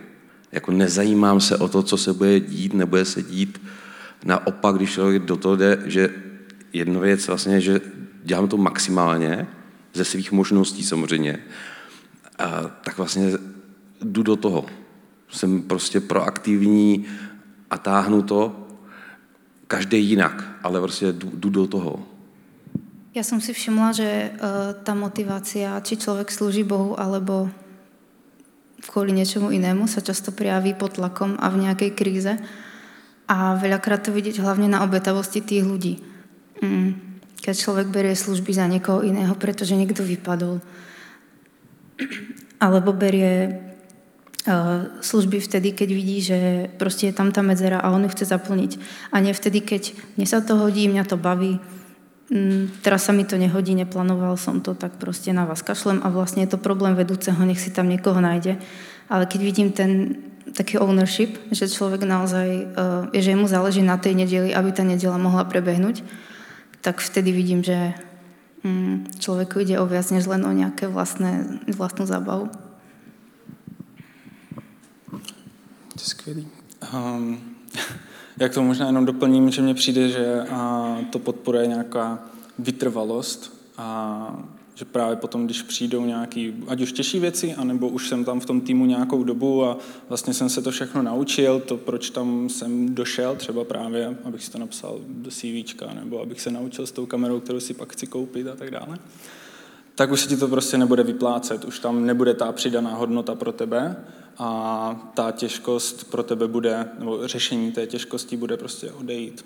Jako 0.52 0.72
nezajímám 0.72 1.42
se 1.42 1.58
o 1.58 1.68
to, 1.68 1.84
co 1.84 1.98
se 1.98 2.14
bude 2.14 2.40
dít, 2.40 2.74
nebude 2.74 3.06
se 3.06 3.24
dít. 3.24 3.62
Naopak, 4.26 4.76
když 4.76 4.92
člověk 4.92 5.24
do 5.24 5.38
toho 5.38 5.56
jde, 5.56 5.84
že 5.86 6.10
jedna 6.74 7.00
věc 7.00 7.28
vlastně, 7.28 7.62
že 7.62 7.82
dělám 8.24 8.48
to 8.48 8.58
maximálně, 8.58 9.48
ze 9.94 10.06
svých 10.06 10.32
možností 10.32 10.84
samozřejmě, 10.84 11.40
a, 12.40 12.62
tak 12.84 12.98
vlastně 12.98 13.32
jdu 14.02 14.24
do 14.24 14.36
toho. 14.36 14.66
Jsem 15.30 15.62
prostě 15.62 16.00
proaktivní 16.00 17.06
a 17.70 17.78
táhnu 17.78 18.22
to, 18.22 18.68
každý 19.68 20.06
jinak, 20.10 20.60
ale 20.64 20.80
prostě 20.80 21.12
jdu, 21.12 21.32
jdu 21.34 21.50
do 21.50 21.68
toho. 21.68 21.94
Ja 23.14 23.22
som 23.22 23.38
si 23.38 23.54
všimla, 23.54 23.94
že 23.94 24.10
uh, 24.10 24.74
tá 24.82 24.98
motivácia, 24.98 25.78
či 25.86 26.02
človek 26.02 26.34
slúži 26.34 26.66
Bohu, 26.66 26.98
alebo 26.98 27.46
kvôli 28.90 29.14
niečomu 29.14 29.54
inému, 29.54 29.86
sa 29.86 30.02
často 30.02 30.34
prijaví 30.34 30.74
pod 30.74 30.98
tlakom 30.98 31.38
a 31.38 31.46
v 31.54 31.62
nejakej 31.62 31.92
kríze. 31.94 32.34
A 33.30 33.54
veľakrát 33.54 34.02
to 34.02 34.10
vidieť 34.10 34.42
hlavne 34.42 34.66
na 34.66 34.82
obetavosti 34.82 35.46
tých 35.46 35.62
ľudí. 35.62 36.02
Mm. 36.58 37.13
Keď 37.44 37.56
človek 37.60 37.92
berie 37.92 38.16
služby 38.16 38.56
za 38.56 38.72
niekoho 38.72 39.04
iného, 39.04 39.36
pretože 39.36 39.76
niekto 39.76 40.00
vypadol. 40.00 40.64
Alebo 42.64 42.96
berie 42.96 43.52
uh, 44.48 44.88
služby 45.04 45.44
vtedy, 45.44 45.76
keď 45.76 45.90
vidí, 45.92 46.18
že 46.24 46.72
proste 46.80 47.12
je 47.12 47.16
tam 47.20 47.36
tá 47.36 47.44
medzera 47.44 47.84
a 47.84 47.92
on 47.92 48.08
ju 48.08 48.10
chce 48.16 48.32
zaplniť. 48.32 48.72
A 49.12 49.20
nie 49.20 49.36
vtedy, 49.36 49.60
keď 49.60 49.92
mne 50.16 50.24
sa 50.24 50.40
to 50.40 50.56
hodí, 50.56 50.88
mňa 50.88 51.04
to 51.04 51.20
baví, 51.20 51.60
mm, 52.32 52.80
teraz 52.80 53.08
sa 53.08 53.12
mi 53.12 53.28
to 53.28 53.36
nehodí, 53.36 53.76
neplánoval 53.76 54.40
som 54.40 54.64
to, 54.64 54.72
tak 54.72 54.96
proste 54.96 55.36
na 55.36 55.44
vás 55.44 55.60
kašlem 55.60 56.00
a 56.00 56.08
vlastne 56.08 56.48
je 56.48 56.56
to 56.56 56.64
problém 56.64 56.96
vedúceho, 56.96 57.36
nech 57.44 57.60
si 57.60 57.76
tam 57.76 57.92
niekoho 57.92 58.24
nájde. 58.24 58.56
Ale 59.12 59.28
keď 59.28 59.40
vidím 59.44 59.76
ten 59.76 59.92
taký 60.56 60.80
ownership, 60.80 61.36
že 61.52 61.68
človek 61.68 62.08
naozaj, 62.08 62.50
uh, 62.72 63.12
že 63.12 63.36
mu 63.36 63.52
záleží 63.52 63.84
na 63.84 64.00
tej 64.00 64.16
nedeli, 64.16 64.56
aby 64.56 64.72
ta 64.72 64.88
nedela 64.88 65.20
mohla 65.20 65.44
prebehnúť, 65.44 66.04
tak 66.84 67.00
vtedy 67.00 67.32
vidím, 67.32 67.64
že 67.64 67.94
mm, 68.64 69.16
človeku 69.20 69.60
ide 69.64 69.80
o 69.80 69.88
viac 69.88 70.12
než 70.12 70.28
len 70.28 70.44
o 70.44 70.52
nejaké 70.52 70.92
vlastné, 70.92 71.64
vlastnú 71.72 72.04
zábavu. 72.04 72.52
To 75.96 76.00
je 76.00 76.08
skvělý. 76.12 76.48
Um, 76.94 77.40
jak 78.38 78.54
to 78.54 78.64
možná 78.64 78.86
jenom 78.86 79.06
doplním, 79.06 79.50
že 79.50 79.62
mně 79.62 79.74
přijde, 79.74 80.10
že 80.10 80.42
a, 80.52 80.98
to 81.10 81.20
podporuje 81.20 81.68
nějaká 81.68 82.20
vytrvalost 82.60 83.54
a 83.78 84.44
že 84.76 84.86
právě 84.86 85.16
potom, 85.16 85.46
když 85.46 85.62
přijdou 85.62 86.06
nějaký, 86.06 86.54
ať 86.68 86.82
už 86.82 86.92
těžší 86.92 87.20
věci, 87.20 87.54
anebo 87.54 87.90
už 87.90 88.10
jsem 88.10 88.26
tam 88.26 88.40
v 88.40 88.46
tom 88.46 88.62
týmu 88.62 88.86
nějakou 88.86 89.24
dobu 89.24 89.66
a 89.66 89.78
vlastně 90.10 90.34
jsem 90.34 90.50
se 90.50 90.62
to 90.62 90.72
všechno 90.72 91.02
naučil, 91.02 91.60
to, 91.60 91.78
proč 91.78 92.10
tam 92.10 92.50
jsem 92.50 92.96
došel, 92.96 93.36
třeba 93.36 93.64
právě, 93.64 94.18
abych 94.24 94.44
si 94.44 94.52
to 94.52 94.58
napsal 94.58 95.00
do 95.08 95.32
CVčka, 95.32 95.94
nebo 95.94 96.22
abych 96.22 96.42
se 96.42 96.52
naučil 96.52 96.88
s 96.88 96.92
tou 96.92 97.06
kamerou, 97.06 97.40
kterou 97.40 97.60
si 97.60 97.74
pak 97.74 97.94
chci 97.94 98.08
koupit 98.08 98.48
a 98.48 98.56
tak 98.56 98.72
dále, 98.72 99.00
tak 99.96 100.12
už 100.12 100.22
se 100.22 100.30
ti 100.30 100.38
to 100.38 100.48
prostě 100.48 100.78
nebude 100.78 101.04
vyplácet, 101.04 101.66
už 101.66 101.80
tam 101.80 102.06
nebude 102.06 102.34
ta 102.34 102.52
přidaná 102.52 102.96
hodnota 102.96 103.36
pro 103.36 103.52
tebe 103.52 103.96
a 104.38 105.12
ta 105.14 105.32
těžkost 105.32 106.12
pro 106.12 106.24
tebe 106.24 106.48
bude, 106.48 106.90
nebo 107.00 107.28
řešení 107.28 107.72
té 107.72 107.88
těžkosti 107.88 108.38
bude 108.38 108.58
prostě 108.58 108.92
odejít 108.92 109.46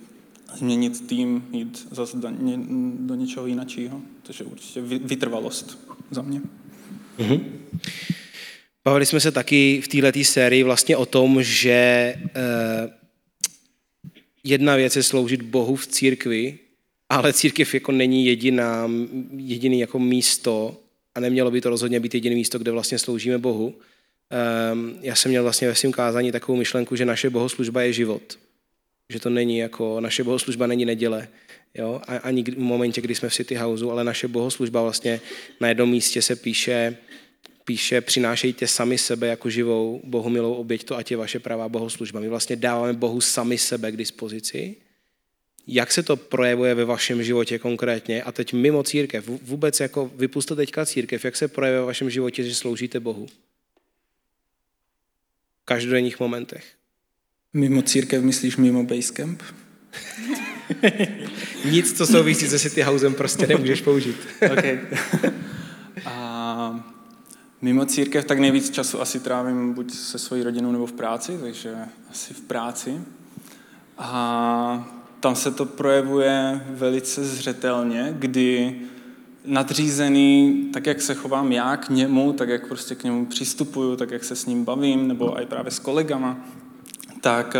změnit 0.55 1.07
tým, 1.07 1.45
jít 1.51 1.87
zase 1.91 2.17
do, 2.17 2.29
do 2.99 3.15
něčeho 3.15 3.47
jiného. 3.47 4.01
Takže 4.23 4.43
určitě 4.43 4.81
vytrvalost 4.81 5.87
za 6.11 6.21
mě. 6.21 6.41
Mm-hmm. 7.19 7.41
Bavili 8.85 9.05
jsme 9.05 9.19
se 9.19 9.31
taky 9.31 9.81
v 9.81 9.87
této 9.87 10.23
sérii 10.23 10.63
vlastně 10.63 10.97
o 10.97 11.05
tom, 11.05 11.43
že 11.43 11.71
eh, 11.71 12.93
jedna 14.43 14.75
věc 14.75 14.95
je 14.95 15.03
sloužit 15.03 15.41
Bohu 15.41 15.75
v 15.75 15.87
církvi, 15.87 16.59
ale 17.09 17.33
církev 17.33 17.73
jako 17.73 17.91
není 17.91 18.25
jediná, 18.25 18.89
jediný 19.37 19.79
jako 19.79 19.99
místo 19.99 20.77
a 21.15 21.19
nemělo 21.19 21.51
by 21.51 21.61
to 21.61 21.69
rozhodně 21.69 21.99
být 21.99 22.13
jediné 22.13 22.35
místo, 22.35 22.59
kde 22.59 22.71
vlastně 22.71 22.99
sloužíme 22.99 23.37
Bohu. 23.37 23.75
Um, 24.73 24.95
já 25.01 25.15
jsem 25.15 25.29
měl 25.29 25.43
vlastně 25.43 25.67
ve 25.67 25.75
svém 25.75 25.91
kázání 25.91 26.31
takovou 26.31 26.57
myšlenku, 26.57 26.95
že 26.95 27.05
naše 27.05 27.29
bohoslužba 27.29 27.81
je 27.81 27.93
život 27.93 28.37
že 29.09 29.19
to 29.19 29.29
není 29.29 29.57
jako, 29.57 29.99
naše 30.01 30.23
bohoslužba 30.23 30.67
není 30.67 30.85
neděle, 30.85 31.27
jo? 31.73 32.01
ani 32.07 32.43
v 32.43 32.57
momentě, 32.57 33.01
kdy 33.01 33.15
jsme 33.15 33.29
v 33.29 33.33
City 33.33 33.55
Houseu, 33.55 33.91
ale 33.91 34.03
naše 34.03 34.27
bohoslužba 34.27 34.81
vlastně 34.81 35.21
na 35.59 35.67
jednom 35.67 35.89
místě 35.89 36.21
se 36.21 36.35
píše, 36.35 36.97
píše, 37.65 38.01
přinášejte 38.01 38.67
sami 38.67 38.97
sebe 38.97 39.27
jako 39.27 39.49
živou, 39.49 40.01
Bohu 40.03 40.29
milou 40.29 40.53
oběť, 40.53 40.83
to 40.83 40.97
ať 40.97 41.11
je 41.11 41.17
vaše 41.17 41.39
pravá 41.39 41.69
bohoslužba. 41.69 42.19
My 42.19 42.29
vlastně 42.29 42.55
dáváme 42.55 42.93
Bohu 42.93 43.21
sami 43.21 43.57
sebe 43.57 43.91
k 43.91 43.97
dispozici. 43.97 44.75
Jak 45.67 45.91
se 45.91 46.03
to 46.03 46.15
projevuje 46.15 46.75
ve 46.75 46.85
vašem 46.85 47.23
životě 47.23 47.59
konkrétně? 47.59 48.23
A 48.23 48.31
teď 48.31 48.53
mimo 48.53 48.83
církev, 48.83 49.27
vůbec 49.27 49.79
jako 49.79 50.11
vypuste 50.15 50.55
teďka 50.55 50.85
církev, 50.85 51.25
jak 51.25 51.35
se 51.35 51.47
projevuje 51.47 51.79
ve 51.79 51.85
vašem 51.85 52.09
životě, 52.09 52.43
že 52.43 52.55
sloužíte 52.55 52.99
Bohu? 52.99 53.27
V 55.61 55.65
každodenních 55.65 56.19
momentech. 56.19 56.76
Mimo 57.53 57.81
církev 57.81 58.23
myslíš 58.23 58.57
mimo 58.57 58.83
Basecamp? 58.83 59.41
Nic, 61.71 61.97
co 61.97 62.07
souvisí 62.07 62.47
se 62.47 62.59
City 62.59 62.81
Housem, 62.81 63.13
prostě 63.13 63.47
nemůžeš 63.47 63.81
použít. 63.81 64.15
okay. 64.51 64.79
A 66.05 66.85
mimo 67.61 67.85
církev 67.85 68.25
tak 68.25 68.39
nejvíc 68.39 68.69
času 68.69 69.01
asi 69.01 69.19
trávím 69.19 69.73
buď 69.73 69.91
se 69.91 70.19
svojí 70.19 70.43
rodinou 70.43 70.71
nebo 70.71 70.85
v 70.85 70.91
práci, 70.91 71.37
takže 71.41 71.75
asi 72.11 72.33
v 72.33 72.41
práci. 72.41 73.01
A 73.97 74.89
tam 75.19 75.35
se 75.35 75.51
to 75.51 75.65
projevuje 75.65 76.61
velice 76.69 77.25
zřetelně, 77.25 78.15
kdy 78.19 78.75
nadřízený, 79.45 80.65
tak 80.73 80.85
jak 80.85 81.01
se 81.01 81.15
chovám 81.15 81.51
já 81.51 81.77
k 81.77 81.89
němu, 81.89 82.33
tak 82.33 82.49
jak 82.49 82.67
prostě 82.67 82.95
k 82.95 83.03
němu 83.03 83.25
přistupuju, 83.25 83.95
tak 83.95 84.11
jak 84.11 84.23
se 84.23 84.35
s 84.35 84.45
ním 84.45 84.63
bavím, 84.63 85.07
nebo 85.07 85.41
i 85.41 85.45
právě 85.45 85.71
s 85.71 85.79
kolegama, 85.79 86.45
tak 87.21 87.55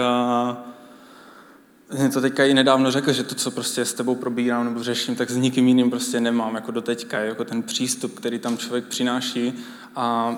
mě 1.97 2.09
to 2.09 2.21
teďka 2.21 2.45
i 2.45 2.53
nedávno 2.53 2.91
řekl, 2.91 3.13
že 3.13 3.23
to, 3.23 3.35
co 3.35 3.51
prostě 3.51 3.85
s 3.85 3.93
tebou 3.93 4.15
probírám 4.15 4.65
nebo 4.65 4.83
řeším, 4.83 5.15
tak 5.15 5.31
s 5.31 5.37
nikým 5.37 5.67
jiným 5.67 5.89
prostě 5.89 6.19
nemám, 6.19 6.55
jako 6.55 6.71
do 6.71 6.81
teďka, 6.81 7.19
jako 7.19 7.45
ten 7.45 7.63
přístup, 7.63 8.13
který 8.15 8.39
tam 8.39 8.57
člověk 8.57 8.85
přináší. 8.85 9.53
A 9.95 10.37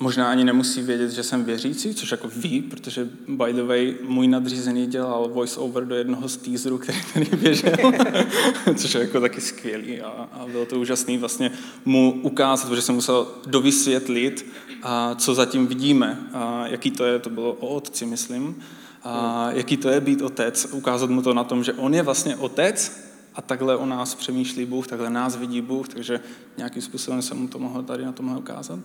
možná 0.00 0.30
ani 0.30 0.44
nemusí 0.44 0.82
vědět, 0.82 1.10
že 1.10 1.22
jsem 1.22 1.44
věřící, 1.44 1.94
což 1.94 2.10
jako 2.10 2.28
ví, 2.36 2.62
protože 2.62 3.08
by 3.28 3.52
the 3.52 3.62
way, 3.62 3.94
můj 4.02 4.28
nadřízený 4.28 4.86
dělal 4.86 5.28
voice 5.28 5.60
over 5.60 5.86
do 5.86 5.94
jednoho 5.94 6.28
z 6.28 6.36
teaserů, 6.36 6.78
který 6.78 6.98
tady 7.14 7.36
běžel, 7.36 7.92
což 8.76 8.94
je 8.94 9.00
jako 9.00 9.20
taky 9.20 9.40
skvělý 9.40 10.00
a, 10.00 10.08
a 10.08 10.46
bylo 10.46 10.66
to 10.66 10.80
úžasný 10.80 11.18
vlastně 11.18 11.50
mu 11.84 12.20
ukázat, 12.22 12.68
protože 12.68 12.82
jsem 12.82 12.94
musel 12.94 13.28
dovysvětlit, 13.46 14.46
a 14.82 15.14
co 15.14 15.34
zatím 15.34 15.66
vidíme, 15.66 16.18
a 16.32 16.66
jaký 16.66 16.90
to 16.90 17.04
je, 17.04 17.18
to 17.18 17.30
bylo 17.30 17.52
o 17.52 17.66
otci, 17.66 18.06
myslím, 18.06 18.62
a 19.04 19.50
jaký 19.50 19.76
to 19.76 19.88
je 19.88 20.00
být 20.00 20.22
otec, 20.22 20.66
ukázat 20.72 21.10
mu 21.10 21.22
to 21.22 21.34
na 21.34 21.44
tom, 21.44 21.64
že 21.64 21.72
on 21.72 21.94
je 21.94 22.02
vlastně 22.02 22.36
otec 22.36 23.02
a 23.34 23.42
takhle 23.42 23.76
o 23.76 23.86
nás 23.86 24.14
přemýšlí 24.14 24.66
Bůh, 24.66 24.86
takhle 24.86 25.10
nás 25.10 25.36
vidí 25.36 25.60
Bůh, 25.60 25.88
takže 25.88 26.20
nějakým 26.56 26.82
způsobem 26.82 27.22
jsem 27.22 27.38
mu 27.38 27.48
to 27.48 27.58
mohl 27.58 27.82
tady 27.82 28.04
na 28.04 28.12
tomhle 28.12 28.38
ukázat. 28.38 28.78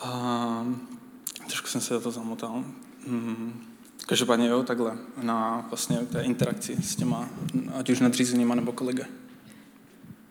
A 0.00 0.66
trošku 1.46 1.68
jsem 1.68 1.80
se 1.80 1.94
do 1.94 2.00
toho 2.00 2.12
zamotal. 2.12 2.64
Hmm. 3.08 3.62
Každopádně 4.06 4.48
jo, 4.48 4.62
takhle, 4.62 4.98
na 5.22 5.66
vlastně 5.68 5.96
té 5.96 6.22
interakci 6.22 6.76
s 6.82 6.96
těma, 6.96 7.28
ať 7.74 7.90
už 7.90 8.00
nadřízenýma 8.00 8.54
nebo 8.54 8.72
kolega. 8.72 9.04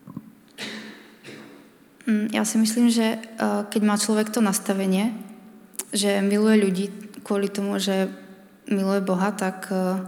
Mm, 0.06 1.91
já 2.06 2.44
si 2.44 2.58
myslím, 2.58 2.90
že 2.90 3.18
eh, 3.18 3.46
keď 3.68 3.82
má 3.82 3.96
člověk 3.96 4.30
to 4.30 4.40
nastavenie, 4.40 5.12
že 5.92 6.22
miluje 6.22 6.56
lidi 6.56 6.84
kvůli 7.22 7.48
tomu, 7.48 7.78
že 7.78 8.08
miluje 8.70 9.00
Boha, 9.00 9.30
tak 9.30 9.72
eh, 9.72 10.06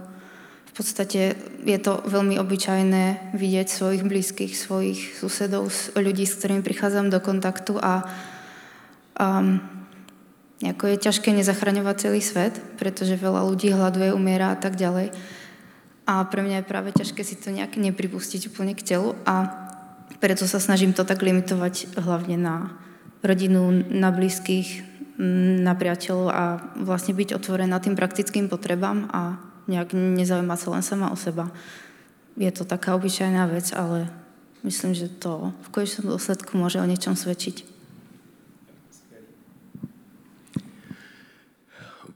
v 0.65 0.73
podstatě 0.77 1.35
je 1.63 1.79
to 1.79 2.03
velmi 2.05 2.39
obyčajné 2.39 3.31
vidět 3.33 3.69
svojich 3.69 4.03
blízkých, 4.03 4.57
svojich 4.57 5.15
susedov, 5.19 5.89
lidí, 5.95 6.27
s 6.27 6.35
kterými 6.35 6.61
přicházím 6.61 7.09
do 7.09 7.19
kontaktu 7.19 7.79
a 7.81 8.03
um, 9.39 9.59
jako 10.63 10.87
je 10.87 10.97
ťažké 10.97 11.31
nezachraňovat 11.31 12.01
celý 12.01 12.21
svět, 12.21 12.61
protože 12.75 13.15
veľa 13.15 13.49
lidí 13.49 13.71
hladuje, 13.71 14.13
umírá 14.13 14.51
a 14.51 14.59
tak 14.59 14.75
ďalej. 14.75 15.11
A 16.07 16.23
pro 16.23 16.43
mě 16.43 16.55
je 16.55 16.61
právě 16.61 16.91
ťažké 16.91 17.23
si 17.23 17.35
to 17.35 17.49
nějak 17.49 17.77
nepripustit 17.77 18.47
úplně 18.47 18.75
k 18.75 18.81
tělu 18.81 19.15
a 19.25 19.64
preto 20.19 20.47
sa 20.47 20.59
snažím 20.59 20.93
to 20.93 21.03
tak 21.03 21.21
limitovať 21.21 21.97
hlavne 21.99 22.37
na 22.37 22.55
rodinu, 23.23 23.71
na 23.89 24.11
blízkych, 24.11 24.95
na 25.63 25.73
priateľov 25.73 26.27
a 26.29 26.43
vlastne 26.83 27.15
byť 27.15 27.39
otvorená 27.39 27.79
tým 27.79 27.95
praktickým 27.95 28.51
potrebám 28.51 29.07
a 29.11 29.39
nejak 29.65 29.95
nezaujímať 29.95 30.59
sa 30.59 30.69
len 30.69 30.83
sama 30.83 31.07
o 31.09 31.17
seba. 31.17 31.49
Je 32.35 32.51
to 32.51 32.67
taká 32.67 32.95
obyčajná 32.99 33.47
vec, 33.47 33.71
ale 33.71 34.11
myslím, 34.67 34.91
že 34.93 35.07
to 35.07 35.55
v 35.65 35.67
konečnom 35.71 36.11
dôsledku 36.11 36.59
môže 36.59 36.83
o 36.83 36.85
niečom 36.85 37.15
svedčiť. 37.15 37.75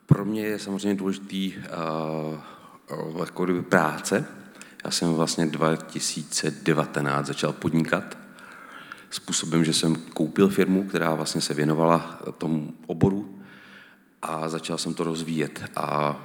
Pro 0.10 0.26
mě 0.26 0.42
je 0.42 0.60
samozřejmě 0.60 0.96
důležitý 0.96 1.54
uh, 1.54 3.20
jako 3.20 3.48
práce. 3.70 4.39
Já 4.90 4.94
jsem 4.94 5.14
vlastně 5.14 5.46
2019 5.46 7.28
začal 7.28 7.54
podnikat 7.54 8.18
způsobem, 9.10 9.66
že 9.66 9.74
jsem 9.74 9.96
koupil 9.96 10.50
firmu, 10.50 10.84
která 10.84 11.16
vlastně 11.16 11.42
se 11.42 11.54
věnovala 11.54 12.20
tomu 12.38 12.74
oboru 12.88 13.40
a 14.22 14.50
začal 14.50 14.78
jsem 14.78 14.94
to 14.94 15.04
rozvíjet. 15.04 15.64
A 15.76 16.18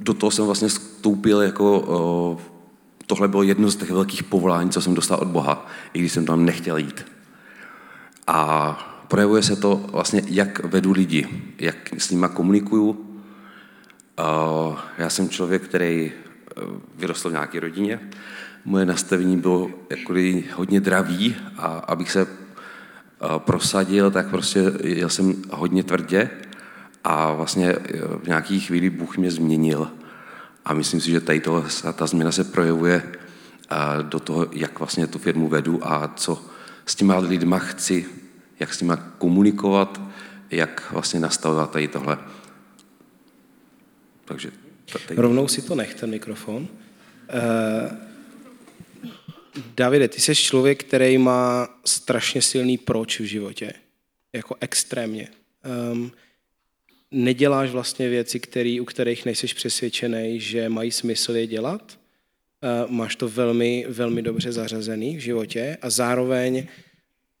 do 0.00 0.14
toho 0.14 0.30
jsem 0.30 0.44
vlastně 0.44 0.68
vstoupil 0.68 1.42
jako, 1.42 2.38
tohle 3.06 3.28
bylo 3.28 3.42
jedno 3.42 3.70
z 3.70 3.76
těch 3.76 3.90
velkých 3.90 4.22
povolání, 4.22 4.70
co 4.70 4.80
jsem 4.80 4.94
dostal 4.94 5.18
od 5.18 5.28
Boha, 5.28 5.66
i 5.92 5.98
když 5.98 6.12
jsem 6.12 6.26
tam 6.26 6.44
nechtěl 6.44 6.76
jít. 6.76 7.06
A 8.26 8.72
projevuje 9.08 9.42
se 9.42 9.56
to 9.56 9.76
vlastně, 9.76 10.22
jak 10.26 10.64
vedu 10.64 10.92
lidi, 10.92 11.28
jak 11.58 11.76
s 11.98 12.10
nimi 12.10 12.26
komunikuju. 12.34 13.20
Já 14.98 15.10
jsem 15.10 15.28
člověk, 15.28 15.62
který 15.62 16.12
vyrostl 16.94 17.28
v 17.28 17.32
nějaké 17.32 17.60
rodině. 17.60 18.00
Moje 18.64 18.86
nastavení 18.86 19.36
bylo 19.36 19.70
jako 19.90 20.14
hodně 20.54 20.80
dravý 20.80 21.36
a 21.56 21.66
abych 21.66 22.10
se 22.10 22.26
eh, 22.26 23.26
prosadil, 23.38 24.10
tak 24.10 24.30
prostě 24.30 24.72
jel 24.84 25.08
jsem 25.08 25.34
hodně 25.50 25.82
tvrdě 25.82 26.30
a 27.04 27.32
vlastně 27.32 27.68
eh, 27.68 27.98
v 28.22 28.26
nějaký 28.26 28.60
chvíli 28.60 28.90
Bůh 28.90 29.16
mě 29.16 29.30
změnil. 29.30 29.90
A 30.64 30.74
myslím 30.74 31.00
si, 31.00 31.10
že 31.10 31.20
tady 31.20 31.40
to, 31.40 31.64
ta 31.92 32.06
změna 32.06 32.32
se 32.32 32.44
projevuje 32.44 33.02
do 34.02 34.20
toho, 34.20 34.46
jak 34.52 34.78
vlastně 34.78 35.06
tu 35.06 35.18
firmu 35.18 35.48
vedu 35.48 35.80
a 35.82 36.12
co 36.16 36.46
s 36.86 36.94
těma 36.94 37.18
lidma 37.18 37.58
chci 37.58 38.06
jak 38.60 38.74
s 38.74 38.80
nimi 38.80 38.94
komunikovat, 39.18 40.00
jak 40.50 40.92
vlastně 40.92 41.20
nastavovat 41.20 41.70
tady 41.70 41.88
tohle. 41.88 42.18
Takže. 44.24 44.65
Rovnou 45.16 45.48
si 45.48 45.62
to 45.62 45.74
nech, 45.74 45.94
ten 45.94 46.10
mikrofon. 46.10 46.62
Uh, 46.62 48.06
Davide, 49.76 50.08
ty 50.08 50.20
jsi 50.20 50.34
člověk, 50.34 50.84
který 50.84 51.18
má 51.18 51.68
strašně 51.84 52.42
silný 52.42 52.78
proč 52.78 53.20
v 53.20 53.24
životě. 53.24 53.72
Jako 54.32 54.56
extrémně. 54.60 55.28
Um, 55.92 56.12
neděláš 57.10 57.70
vlastně 57.70 58.08
věci, 58.08 58.40
který, 58.40 58.80
u 58.80 58.84
kterých 58.84 59.24
nejsi 59.24 59.46
přesvědčený, 59.46 60.40
že 60.40 60.68
mají 60.68 60.90
smysl 60.90 61.36
je 61.36 61.46
dělat. 61.46 61.98
Uh, 62.86 62.90
máš 62.90 63.16
to 63.16 63.28
velmi, 63.28 63.86
velmi 63.88 64.22
dobře 64.22 64.52
zařazený 64.52 65.16
v 65.16 65.20
životě 65.20 65.78
a 65.82 65.90
zároveň 65.90 66.66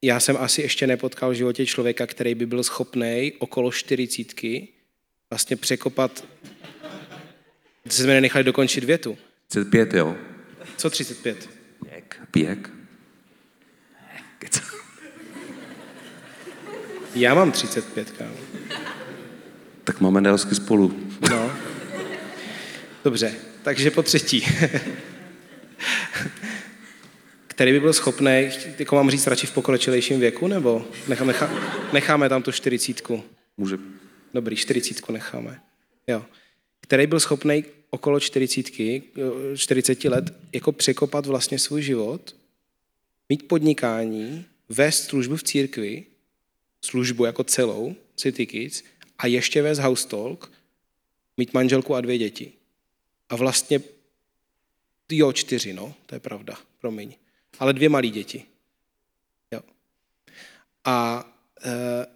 já 0.02 0.20
jsem 0.20 0.36
asi 0.36 0.62
ještě 0.62 0.86
nepotkal 0.86 1.30
v 1.30 1.34
životě 1.34 1.66
člověka, 1.66 2.06
který 2.06 2.34
by 2.34 2.46
byl 2.46 2.64
schopný 2.64 3.32
okolo 3.38 3.72
čtyřicítky 3.72 4.68
vlastně 5.30 5.56
překopat... 5.56 6.24
Jsme 7.88 8.14
nenechali 8.14 8.44
dokončit 8.44 8.84
větu. 8.84 9.18
35, 9.48 9.94
jo. 9.94 10.16
Co 10.76 10.90
35? 10.90 11.50
Pěk. 11.84 12.20
Pěk. 12.30 12.70
Já 17.14 17.34
mám 17.34 17.52
35, 17.52 18.10
kámo. 18.10 18.36
Tak 19.84 20.00
máme 20.00 20.20
neosky 20.20 20.54
spolu. 20.54 21.08
No. 21.30 21.52
Dobře, 23.04 23.34
takže 23.62 23.90
po 23.90 24.02
třetí. 24.02 24.46
který 27.46 27.72
by 27.72 27.80
byl 27.80 27.92
schopný, 27.92 28.50
jako 28.78 28.96
mám 28.96 29.10
říct, 29.10 29.26
radši 29.26 29.46
v 29.46 29.52
pokročilejším 29.52 30.20
věku, 30.20 30.46
nebo 30.46 30.84
nechá, 31.08 31.24
nechá, 31.24 31.50
necháme 31.92 32.28
tam 32.28 32.42
tu 32.42 32.52
čtyřicítku? 32.52 33.22
Může. 33.56 33.78
Dobrý, 34.34 34.56
čtyřicítku 34.56 35.12
necháme. 35.12 35.60
Jo. 36.06 36.24
Který 36.80 37.06
byl 37.06 37.20
schopný 37.20 37.64
okolo 37.90 38.20
čtyřicítky, 38.20 39.02
40 39.56 40.04
let, 40.04 40.34
jako 40.52 40.72
překopat 40.72 41.26
vlastně 41.26 41.58
svůj 41.58 41.82
život, 41.82 42.36
mít 43.28 43.48
podnikání, 43.48 44.44
vést 44.68 45.04
službu 45.04 45.36
v 45.36 45.42
církvi, 45.42 46.04
službu 46.84 47.24
jako 47.24 47.44
celou, 47.44 47.94
City 48.16 48.46
Kids, 48.46 48.82
a 49.18 49.26
ještě 49.26 49.62
vést 49.62 49.78
house 49.78 50.08
talk, 50.08 50.52
mít 51.36 51.54
manželku 51.54 51.94
a 51.94 52.00
dvě 52.00 52.18
děti. 52.18 52.52
A 53.28 53.36
vlastně, 53.36 53.80
jo, 55.12 55.32
čtyři, 55.32 55.72
no, 55.72 55.94
to 56.06 56.14
je 56.14 56.20
pravda, 56.20 56.58
promiň 56.80 57.14
ale 57.58 57.72
dvě 57.72 57.88
malé 57.88 58.08
děti. 58.08 58.44
Jo. 59.52 59.60
A, 60.84 61.24
e, 61.64 62.06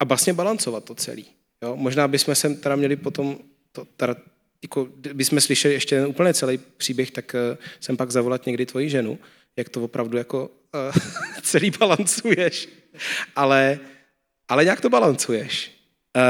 a 0.00 0.04
vlastně 0.04 0.32
balancovat 0.32 0.84
to 0.84 0.94
celý. 0.94 1.26
Jo. 1.62 1.76
Možná 1.76 2.08
bychom 2.08 2.34
se 2.34 2.50
teda 2.54 2.76
měli 2.76 2.96
potom, 2.96 3.38
to, 3.72 3.84
teda, 3.96 4.16
jako, 4.62 4.88
bychom 5.12 5.40
slyšeli 5.40 5.74
ještě 5.74 5.96
ten 5.96 6.06
úplně 6.06 6.34
celý 6.34 6.58
příběh, 6.76 7.10
tak 7.10 7.34
uh, 7.34 7.64
jsem 7.80 7.96
pak 7.96 8.10
zavolat 8.10 8.46
někdy 8.46 8.66
tvoji 8.66 8.90
ženu, 8.90 9.18
jak 9.56 9.68
to 9.68 9.84
opravdu 9.84 10.18
jako 10.18 10.50
uh, 10.74 11.02
celý 11.42 11.70
balancuješ. 11.70 12.68
Ale, 13.36 13.78
ale 14.48 14.64
nějak 14.64 14.80
to 14.80 14.90
balancuješ. 14.90 15.72
Uh, 16.16 16.22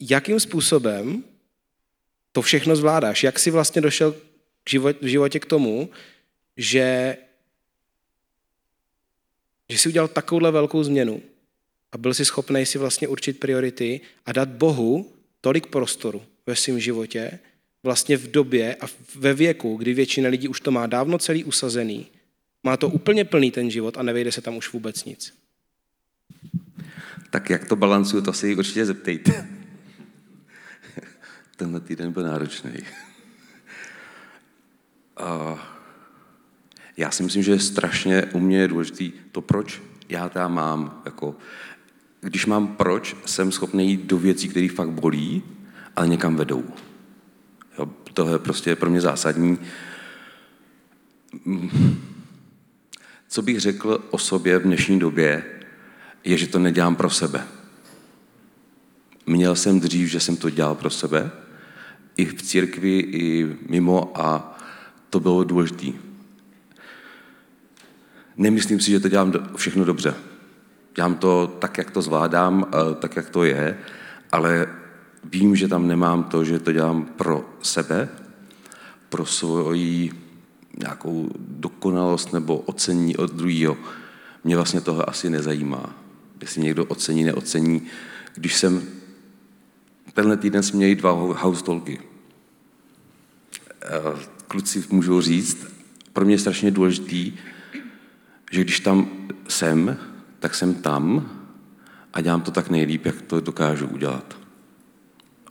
jakým 0.00 0.40
způsobem 0.40 1.24
to 2.32 2.42
všechno 2.42 2.76
zvládáš? 2.76 3.22
Jak 3.22 3.38
jsi 3.38 3.50
vlastně 3.50 3.82
došel 3.82 4.14
v 5.00 5.06
životě 5.06 5.40
k 5.40 5.46
tomu, 5.46 5.90
že, 6.56 7.16
že 9.68 9.78
jsi 9.78 9.88
udělal 9.88 10.08
takovouhle 10.08 10.50
velkou 10.50 10.82
změnu 10.84 11.22
a 11.92 11.98
byl 11.98 12.14
si 12.14 12.24
schopný 12.24 12.66
si 12.66 12.78
vlastně 12.78 13.08
určit 13.08 13.40
priority 13.40 14.00
a 14.26 14.32
dát 14.32 14.48
Bohu 14.48 15.12
tolik 15.40 15.66
prostoru 15.66 16.22
ve 16.46 16.56
svém 16.56 16.80
životě, 16.80 17.38
vlastně 17.82 18.16
v 18.16 18.30
době 18.30 18.74
a 18.74 18.86
ve 19.14 19.34
věku, 19.34 19.76
kdy 19.76 19.94
většina 19.94 20.28
lidí 20.28 20.48
už 20.48 20.60
to 20.60 20.70
má 20.70 20.86
dávno 20.86 21.18
celý 21.18 21.44
usazený, 21.44 22.06
má 22.62 22.76
to 22.76 22.88
úplně 22.88 23.24
plný 23.24 23.50
ten 23.50 23.70
život 23.70 23.98
a 23.98 24.02
nevejde 24.02 24.32
se 24.32 24.40
tam 24.40 24.56
už 24.56 24.72
vůbec 24.72 25.04
nic. 25.04 25.34
Tak 27.30 27.50
jak 27.50 27.68
to 27.68 27.76
balancuju, 27.76 28.22
to 28.22 28.32
si 28.32 28.56
určitě 28.56 28.86
zeptejte. 28.86 29.32
Tenhle 31.56 31.80
týden 31.80 32.12
byl 32.12 32.22
náročný. 32.22 32.72
Já 36.96 37.10
si 37.10 37.22
myslím, 37.22 37.42
že 37.42 37.52
je 37.52 37.58
strašně 37.58 38.24
u 38.32 38.38
mě 38.38 38.58
je 38.58 38.68
důležitý 38.68 39.12
to, 39.32 39.40
proč 39.40 39.82
já 40.08 40.28
tam 40.28 40.54
mám. 40.54 41.02
Jako, 41.04 41.36
když 42.20 42.46
mám 42.46 42.66
proč, 42.66 43.16
jsem 43.26 43.52
schopný 43.52 43.90
jít 43.90 44.04
do 44.04 44.18
věcí, 44.18 44.48
které 44.48 44.68
fakt 44.68 44.90
bolí, 44.90 45.42
ale 45.96 46.08
někam 46.08 46.36
vedou. 46.36 46.64
Jo, 47.78 47.88
to 48.14 48.32
je 48.32 48.38
prostě 48.38 48.76
pro 48.76 48.90
mě 48.90 49.00
zásadní. 49.00 49.58
Co 53.28 53.42
bych 53.42 53.60
řekl 53.60 54.04
o 54.10 54.18
sobě 54.18 54.58
v 54.58 54.62
dnešní 54.62 54.98
době, 54.98 55.44
je, 56.24 56.38
že 56.38 56.46
to 56.46 56.58
nedělám 56.58 56.96
pro 56.96 57.10
sebe. 57.10 57.46
Měl 59.26 59.56
jsem 59.56 59.80
dřív, 59.80 60.08
že 60.08 60.20
jsem 60.20 60.36
to 60.36 60.50
dělal 60.50 60.74
pro 60.74 60.90
sebe, 60.90 61.30
i 62.16 62.24
v 62.24 62.42
církvi, 62.42 62.98
i 62.98 63.56
mimo 63.68 64.20
a 64.20 64.58
to 65.10 65.20
bylo 65.20 65.44
důležité. 65.44 65.86
Nemyslím 68.36 68.80
si, 68.80 68.90
že 68.90 69.00
to 69.00 69.08
dělám 69.08 69.32
všechno 69.56 69.84
dobře. 69.84 70.14
Dělám 70.98 71.14
to 71.14 71.56
tak, 71.58 71.78
jak 71.78 71.90
to 71.90 72.02
zvládám, 72.02 72.66
eh, 72.66 72.94
tak, 72.94 73.16
jak 73.16 73.30
to 73.30 73.44
je, 73.44 73.78
ale 74.32 74.66
vím, 75.24 75.56
že 75.56 75.68
tam 75.68 75.88
nemám 75.88 76.24
to, 76.24 76.44
že 76.44 76.58
to 76.58 76.72
dělám 76.72 77.04
pro 77.04 77.50
sebe, 77.62 78.08
pro 79.08 79.26
svoji 79.26 80.10
nějakou 80.78 81.30
dokonalost 81.38 82.32
nebo 82.32 82.56
ocení 82.58 83.16
od 83.16 83.32
druhého. 83.32 83.76
Mě 84.44 84.56
vlastně 84.56 84.80
toho 84.80 85.08
asi 85.08 85.30
nezajímá. 85.30 85.94
Jestli 86.40 86.62
někdo 86.62 86.84
ocení, 86.84 87.24
neocení. 87.24 87.82
Když 88.34 88.56
jsem 88.56 88.82
tenhle 90.14 90.36
týden 90.36 90.62
jsme 90.62 90.76
měli 90.76 90.94
dva 90.94 91.10
house 91.12 91.64
talky. 91.64 92.00
Eh, 93.82 94.18
kluci 94.48 94.84
můžou 94.90 95.20
říct, 95.20 95.66
pro 96.12 96.24
mě 96.24 96.34
je 96.34 96.38
strašně 96.38 96.70
důležitý, 96.70 97.32
že 98.50 98.60
když 98.60 98.80
tam 98.80 99.10
jsem, 99.48 100.07
tak 100.40 100.54
jsem 100.54 100.74
tam 100.74 101.30
a 102.12 102.20
dělám 102.20 102.42
to 102.42 102.50
tak 102.50 102.70
nejlíp, 102.70 103.06
jak 103.06 103.22
to 103.22 103.40
dokážu 103.40 103.86
udělat. 103.86 104.38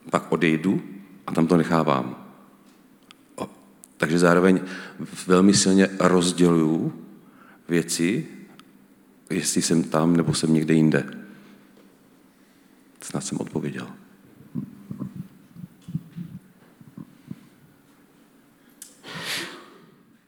Pak 0.09 0.31
odejdu 0.31 0.81
a 1.27 1.31
tam 1.31 1.47
to 1.47 1.57
nechávám. 1.57 2.27
Takže 3.97 4.19
zároveň 4.19 4.59
velmi 5.27 5.53
silně 5.53 5.89
rozděluju 5.99 6.93
věci, 7.69 8.27
jestli 9.29 9.61
jsem 9.61 9.83
tam 9.83 10.17
nebo 10.17 10.33
jsem 10.33 10.53
někde 10.53 10.73
jinde. 10.73 11.13
Snad 13.01 13.23
jsem 13.23 13.37
odpověděl. 13.41 13.87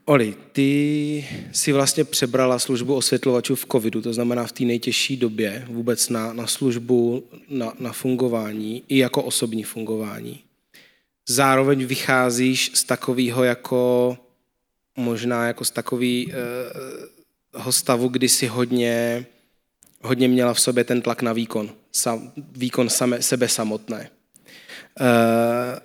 Oli, 0.09 0.35
ty 0.51 1.27
si 1.51 1.71
vlastně 1.71 2.03
přebrala 2.03 2.59
službu 2.59 2.95
osvětlovačů 2.95 3.55
v 3.55 3.65
covidu, 3.71 4.01
to 4.01 4.13
znamená 4.13 4.47
v 4.47 4.51
té 4.51 4.63
nejtěžší 4.63 5.17
době 5.17 5.65
vůbec 5.69 6.09
na, 6.09 6.33
na 6.33 6.47
službu, 6.47 7.23
na, 7.49 7.73
na 7.79 7.93
fungování 7.93 8.83
i 8.87 8.97
jako 8.97 9.23
osobní 9.23 9.63
fungování. 9.63 10.39
Zároveň 11.27 11.85
vycházíš 11.85 12.71
z 12.73 12.83
takového 12.83 13.43
jako 13.43 14.17
možná 14.95 15.47
jako 15.47 15.65
z 15.65 15.71
takového 15.71 16.31
uh, 17.55 17.69
stavu, 17.69 18.07
kdy 18.07 18.29
si 18.29 18.47
hodně, 18.47 19.25
hodně 20.01 20.27
měla 20.27 20.53
v 20.53 20.59
sobě 20.59 20.83
ten 20.83 21.01
tlak 21.01 21.21
na 21.21 21.33
výkon, 21.33 21.71
sam, 21.91 22.31
výkon 22.51 22.89
same, 22.89 23.21
sebe 23.21 23.47
samotné. 23.47 24.09
Uh, 25.01 25.79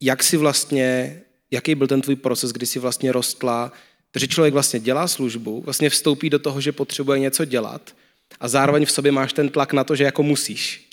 jak 0.00 0.22
si 0.22 0.36
vlastně 0.36 1.20
jaký 1.50 1.74
byl 1.74 1.86
ten 1.86 2.00
tvůj 2.00 2.16
proces, 2.16 2.52
kdy 2.52 2.66
jsi 2.66 2.78
vlastně 2.78 3.12
rostla, 3.12 3.72
takže 4.10 4.28
člověk 4.28 4.54
vlastně 4.54 4.80
dělá 4.80 5.08
službu, 5.08 5.60
vlastně 5.60 5.90
vstoupí 5.90 6.30
do 6.30 6.38
toho, 6.38 6.60
že 6.60 6.72
potřebuje 6.72 7.18
něco 7.18 7.44
dělat 7.44 7.94
a 8.40 8.48
zároveň 8.48 8.86
v 8.86 8.90
sobě 8.90 9.12
máš 9.12 9.32
ten 9.32 9.48
tlak 9.48 9.72
na 9.72 9.84
to, 9.84 9.96
že 9.96 10.04
jako 10.04 10.22
musíš. 10.22 10.88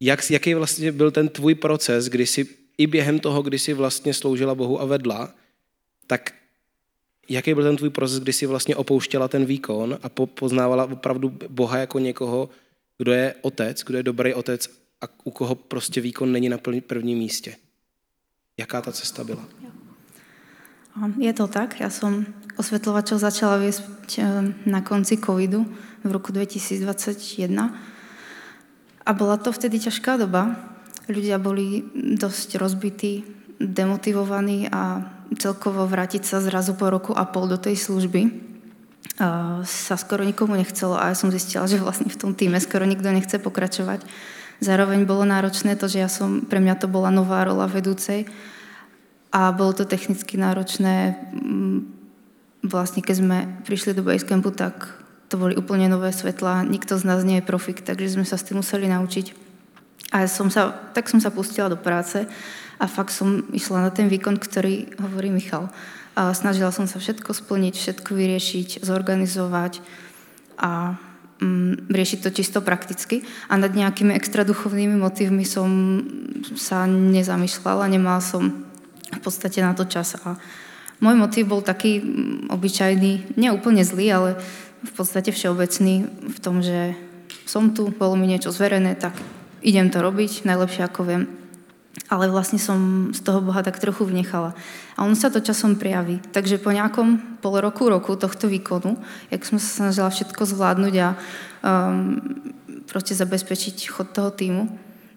Jak, 0.00 0.30
jaký 0.30 0.54
vlastně 0.54 0.92
byl 0.92 1.10
ten 1.10 1.28
tvůj 1.28 1.54
proces, 1.54 2.08
kdy 2.08 2.26
jsi 2.26 2.46
i 2.78 2.86
během 2.86 3.18
toho, 3.18 3.42
kdy 3.42 3.58
jsi 3.58 3.72
vlastně 3.72 4.14
sloužila 4.14 4.54
Bohu 4.54 4.80
a 4.80 4.84
vedla, 4.84 5.34
tak 6.06 6.34
jaký 7.28 7.54
byl 7.54 7.62
ten 7.62 7.76
tvůj 7.76 7.90
proces, 7.90 8.20
kdy 8.20 8.32
jsi 8.32 8.46
vlastně 8.46 8.76
opouštěla 8.76 9.28
ten 9.28 9.44
výkon 9.44 9.98
a 10.02 10.08
poznávala 10.08 10.84
opravdu 10.84 11.38
Boha 11.48 11.78
jako 11.78 11.98
někoho, 11.98 12.48
kdo 12.98 13.12
je 13.12 13.34
otec, 13.42 13.82
kdo 13.84 13.98
je 13.98 14.02
dobrý 14.02 14.34
otec 14.34 14.70
a 15.00 15.04
u 15.24 15.30
koho 15.30 15.54
prostě 15.54 16.00
výkon 16.00 16.32
není 16.32 16.48
na 16.48 16.58
prvním 16.86 17.18
místě? 17.18 17.56
Jaká 18.56 18.80
ta 18.80 18.92
cesta 18.92 19.24
byla? 19.24 19.44
Je 21.20 21.32
to 21.36 21.44
tak. 21.44 21.76
Ja 21.76 21.92
som 21.92 22.24
osvetľovačov 22.56 23.20
začala 23.20 23.60
viesť 23.60 24.16
eh, 24.16 24.24
na 24.64 24.80
konci 24.80 25.20
covidu 25.20 25.68
v 26.00 26.08
roku 26.08 26.32
2021. 26.32 27.52
A 29.04 29.10
bola 29.12 29.36
to 29.36 29.52
vtedy 29.52 29.76
ťažká 29.76 30.16
doba. 30.16 30.56
Ľudia 31.04 31.36
boli 31.36 31.84
dosť 32.16 32.56
rozbití, 32.56 33.28
demotivovaní 33.60 34.72
a 34.72 35.04
celkovo 35.36 35.84
vrátiť 35.84 36.24
sa 36.24 36.40
zrazu 36.40 36.80
po 36.80 36.88
roku 36.88 37.12
a 37.12 37.28
pol 37.28 37.52
do 37.52 37.60
tej 37.60 37.76
služby 37.76 38.22
eh, 38.24 39.60
sa 39.68 39.94
skoro 40.00 40.24
nikomu 40.24 40.56
nechcelo 40.56 40.96
a 40.96 41.12
ja 41.12 41.16
som 41.16 41.28
zistila, 41.28 41.68
že 41.68 41.76
vlastne 41.76 42.08
v 42.08 42.16
tom 42.16 42.32
týme 42.32 42.56
skoro 42.56 42.88
nikto 42.88 43.12
nechce 43.12 43.36
pokračovať. 43.36 44.00
Zároveň 44.60 45.04
bolo 45.04 45.28
náročné 45.28 45.76
to, 45.76 45.84
že 45.86 46.00
ja 46.00 46.08
som, 46.08 46.44
pre 46.44 46.60
mňa 46.60 46.80
to 46.80 46.88
bola 46.88 47.12
nová 47.12 47.44
rola 47.44 47.68
vedúcej 47.68 48.24
a 49.28 49.52
bolo 49.52 49.76
to 49.76 49.84
technicky 49.84 50.40
náročné. 50.40 51.18
Mm, 51.36 51.92
vlastne 52.64 53.04
keď 53.04 53.16
sme 53.20 53.38
prišli 53.68 53.92
do 53.92 54.00
Basecampu, 54.00 54.48
tak 54.56 54.96
to 55.28 55.36
boli 55.36 55.58
úplne 55.58 55.90
nové 55.90 56.14
svetla, 56.14 56.64
nikto 56.64 56.96
z 56.96 57.04
nás 57.04 57.20
je 57.20 57.42
profik, 57.42 57.82
takže 57.82 58.16
sme 58.16 58.24
sa 58.24 58.38
s 58.38 58.46
tým 58.46 58.62
museli 58.62 58.86
naučiť. 58.88 59.34
A 60.14 60.30
som 60.30 60.48
sa, 60.48 60.70
tak 60.94 61.10
som 61.10 61.18
sa 61.18 61.34
pustila 61.34 61.66
do 61.66 61.76
práce 61.76 62.24
a 62.78 62.84
fakt 62.86 63.10
som 63.10 63.42
išla 63.50 63.84
na 63.84 63.90
ten 63.90 64.06
výkon, 64.06 64.38
ktorý 64.38 64.94
hovorí 65.02 65.34
Michal. 65.34 65.68
A 66.16 66.32
snažila 66.32 66.72
som 66.72 66.88
sa 66.88 66.96
všetko 67.02 67.34
splniť, 67.34 67.74
všetko 67.76 68.10
vyriešiť, 68.14 68.86
zorganizovať 68.86 69.84
a 70.56 70.96
riešiť 71.92 72.18
to 72.24 72.30
čisto 72.32 72.58
prakticky 72.64 73.20
a 73.52 73.60
nad 73.60 73.72
nejakými 73.76 74.16
extra 74.16 74.40
duchovnými 74.40 74.96
motivmi 74.96 75.44
som 75.44 75.68
sa 76.56 76.88
nezamýšľala, 76.88 77.92
nemala 77.92 78.24
som 78.24 78.64
v 79.12 79.20
podstate 79.20 79.60
na 79.60 79.76
to 79.76 79.84
čas 79.84 80.16
a 80.24 80.40
môj 81.00 81.16
motiv 81.16 81.52
bol 81.52 81.60
taký 81.60 82.00
mm, 82.00 82.48
obyčajný, 82.48 83.36
neúplne 83.36 83.84
zlý, 83.84 84.06
ale 84.12 84.30
v 84.80 84.92
podstate 84.96 85.28
všeobecný 85.32 85.94
v 86.24 86.38
tom, 86.40 86.64
že 86.64 86.96
som 87.44 87.70
tu, 87.76 87.92
bolo 87.92 88.16
mi 88.16 88.26
niečo 88.26 88.50
zverené, 88.50 88.96
tak 88.96 89.14
idem 89.62 89.92
to 89.92 90.00
robiť 90.00 90.48
najlepšie 90.48 90.82
ako 90.88 91.00
viem. 91.04 91.22
Ale 92.06 92.30
vlastne 92.30 92.60
som 92.60 93.10
z 93.10 93.20
toho 93.24 93.40
Boha 93.42 93.64
tak 93.64 93.80
trochu 93.82 94.06
vnechala. 94.06 94.54
A 94.94 95.02
on 95.02 95.16
sa 95.16 95.32
to 95.32 95.42
časom 95.42 95.80
prijaví. 95.80 96.22
Takže 96.30 96.60
po 96.60 96.70
nejakom 96.70 97.40
pol 97.40 97.58
roku, 97.58 97.88
roku 97.88 98.14
tohto 98.14 98.46
výkonu, 98.46 99.00
jak 99.32 99.42
som 99.42 99.56
sa 99.56 99.90
snažila 99.90 100.12
všetko 100.12 100.42
zvládnuť 100.44 100.94
a 101.02 101.08
um, 101.64 102.20
proste 102.86 103.16
zabezpečiť 103.16 103.90
chod 103.90 104.14
toho 104.14 104.30
týmu, 104.30 104.70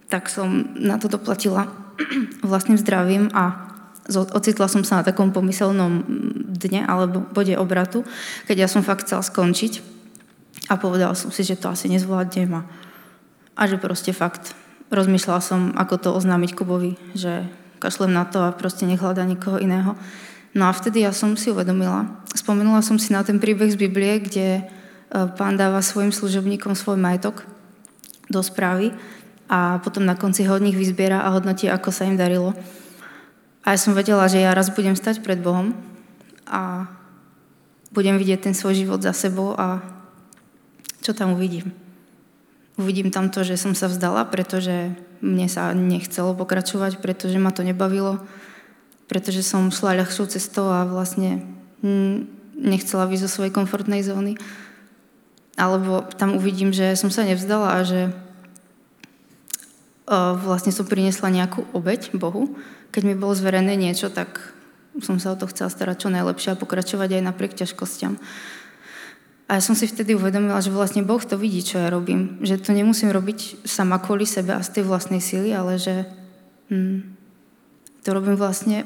tak 0.10 0.32
som 0.32 0.74
na 0.80 0.98
to 0.98 1.12
doplatila 1.12 1.70
vlastným 2.42 2.82
zdravím 2.82 3.30
a 3.36 3.70
ocitla 4.10 4.66
som 4.66 4.82
sa 4.82 5.00
na 5.00 5.04
takom 5.06 5.30
pomyselnom 5.30 6.02
dne 6.50 6.82
alebo 6.90 7.22
bode 7.22 7.54
obratu, 7.54 8.02
keď 8.50 8.66
ja 8.66 8.68
som 8.68 8.82
fakt 8.82 9.06
chcela 9.06 9.22
skončiť 9.22 9.86
a 10.70 10.82
povedala 10.82 11.14
som 11.14 11.30
si, 11.30 11.46
že 11.46 11.58
to 11.58 11.70
asi 11.70 11.86
nezvládnem 11.94 12.50
a, 12.58 12.62
a 13.54 13.62
že 13.70 13.78
proste 13.78 14.10
fakt 14.10 14.58
rozmýšľala 14.90 15.42
som, 15.42 15.62
ako 15.78 15.96
to 15.98 16.10
oznámiť 16.14 16.52
Kubovi, 16.58 16.98
že 17.14 17.46
kašlem 17.80 18.12
na 18.12 18.28
to 18.28 18.44
a 18.44 18.54
proste 18.54 18.84
nech 18.84 19.00
hľada 19.00 19.24
nikoho 19.24 19.62
iného. 19.62 19.96
No 20.58 20.68
a 20.68 20.74
vtedy 20.74 21.06
ja 21.06 21.14
som 21.14 21.38
si 21.38 21.54
uvedomila, 21.54 22.10
spomenula 22.34 22.82
som 22.82 22.98
si 22.98 23.14
na 23.14 23.22
ten 23.22 23.38
príbeh 23.38 23.70
z 23.70 23.78
Biblie, 23.78 24.18
kde 24.18 24.48
e, 24.60 24.64
pán 25.38 25.56
dáva 25.56 25.86
svojim 25.86 26.10
služobníkom 26.10 26.74
svoj 26.74 26.98
majetok 26.98 27.46
do 28.28 28.42
správy 28.42 28.92
a 29.46 29.78
potom 29.82 30.06
na 30.06 30.18
konci 30.18 30.46
ho 30.46 30.58
od 30.58 30.66
nich 30.66 30.78
vyzbiera 30.78 31.22
a 31.22 31.34
hodnotí, 31.34 31.70
ako 31.70 31.94
sa 31.94 32.10
im 32.10 32.18
darilo. 32.18 32.58
A 33.62 33.74
ja 33.74 33.80
som 33.82 33.94
vedela, 33.94 34.26
že 34.26 34.42
ja 34.42 34.54
raz 34.58 34.74
budem 34.74 34.98
stať 34.98 35.22
pred 35.22 35.38
Bohom 35.38 35.78
a 36.50 36.90
budem 37.94 38.18
vidieť 38.18 38.50
ten 38.50 38.56
svoj 38.58 38.74
život 38.74 39.02
za 39.02 39.14
sebou 39.14 39.54
a 39.54 39.82
čo 41.06 41.14
tam 41.14 41.38
uvidím? 41.38 41.89
Uvidím 42.80 43.12
tam 43.12 43.28
to, 43.28 43.44
že 43.44 43.60
som 43.60 43.76
sa 43.76 43.92
vzdala, 43.92 44.24
pretože 44.24 44.96
mne 45.20 45.52
sa 45.52 45.76
nechcelo 45.76 46.32
pokračovať, 46.32 47.04
pretože 47.04 47.36
ma 47.36 47.52
to 47.52 47.68
nebavilo, 47.68 48.24
pretože 49.12 49.44
som 49.44 49.68
šla 49.68 50.00
ľahšou 50.00 50.32
cestou 50.32 50.72
a 50.72 50.88
vlastne 50.88 51.44
nechcela 52.56 53.04
vyjsť 53.04 53.24
zo 53.28 53.30
svojej 53.36 53.52
komfortnej 53.52 54.00
zóny. 54.00 54.40
Alebo 55.60 56.08
tam 56.16 56.40
uvidím, 56.40 56.72
že 56.72 56.96
som 56.96 57.12
sa 57.12 57.28
nevzdala 57.28 57.76
a 57.76 57.84
že 57.84 58.16
vlastne 60.40 60.72
som 60.72 60.88
priniesla 60.88 61.28
nejakú 61.36 61.68
obeď 61.76 62.16
Bohu. 62.16 62.56
Keď 62.96 63.02
mi 63.04 63.14
bolo 63.14 63.36
zverené 63.36 63.76
niečo, 63.76 64.08
tak 64.08 64.56
som 65.04 65.20
sa 65.20 65.36
o 65.36 65.40
to 65.40 65.52
chcela 65.52 65.68
starať 65.68 66.08
čo 66.08 66.10
najlepšie 66.10 66.56
a 66.56 66.60
pokračovať 66.60 67.20
aj 67.20 67.28
napriek 67.28 67.60
ťažkostiam. 67.60 68.16
A 69.50 69.58
ja 69.58 69.62
som 69.66 69.74
si 69.74 69.90
vtedy 69.90 70.14
uvedomila, 70.14 70.62
že 70.62 70.70
vlastne 70.70 71.02
Boh 71.02 71.18
to 71.18 71.34
vidí, 71.34 71.66
čo 71.66 71.82
ja 71.82 71.90
robím. 71.90 72.38
Že 72.46 72.70
to 72.70 72.72
nemusím 72.78 73.10
robiť 73.10 73.66
sama 73.66 73.98
kvôli 73.98 74.30
sebe 74.30 74.54
a 74.54 74.62
z 74.62 74.78
tej 74.78 74.84
vlastnej 74.86 75.18
síly, 75.18 75.50
ale 75.58 75.82
že 75.82 76.06
hm, 76.70 77.18
to 78.06 78.10
robím 78.14 78.38
vlastne 78.38 78.86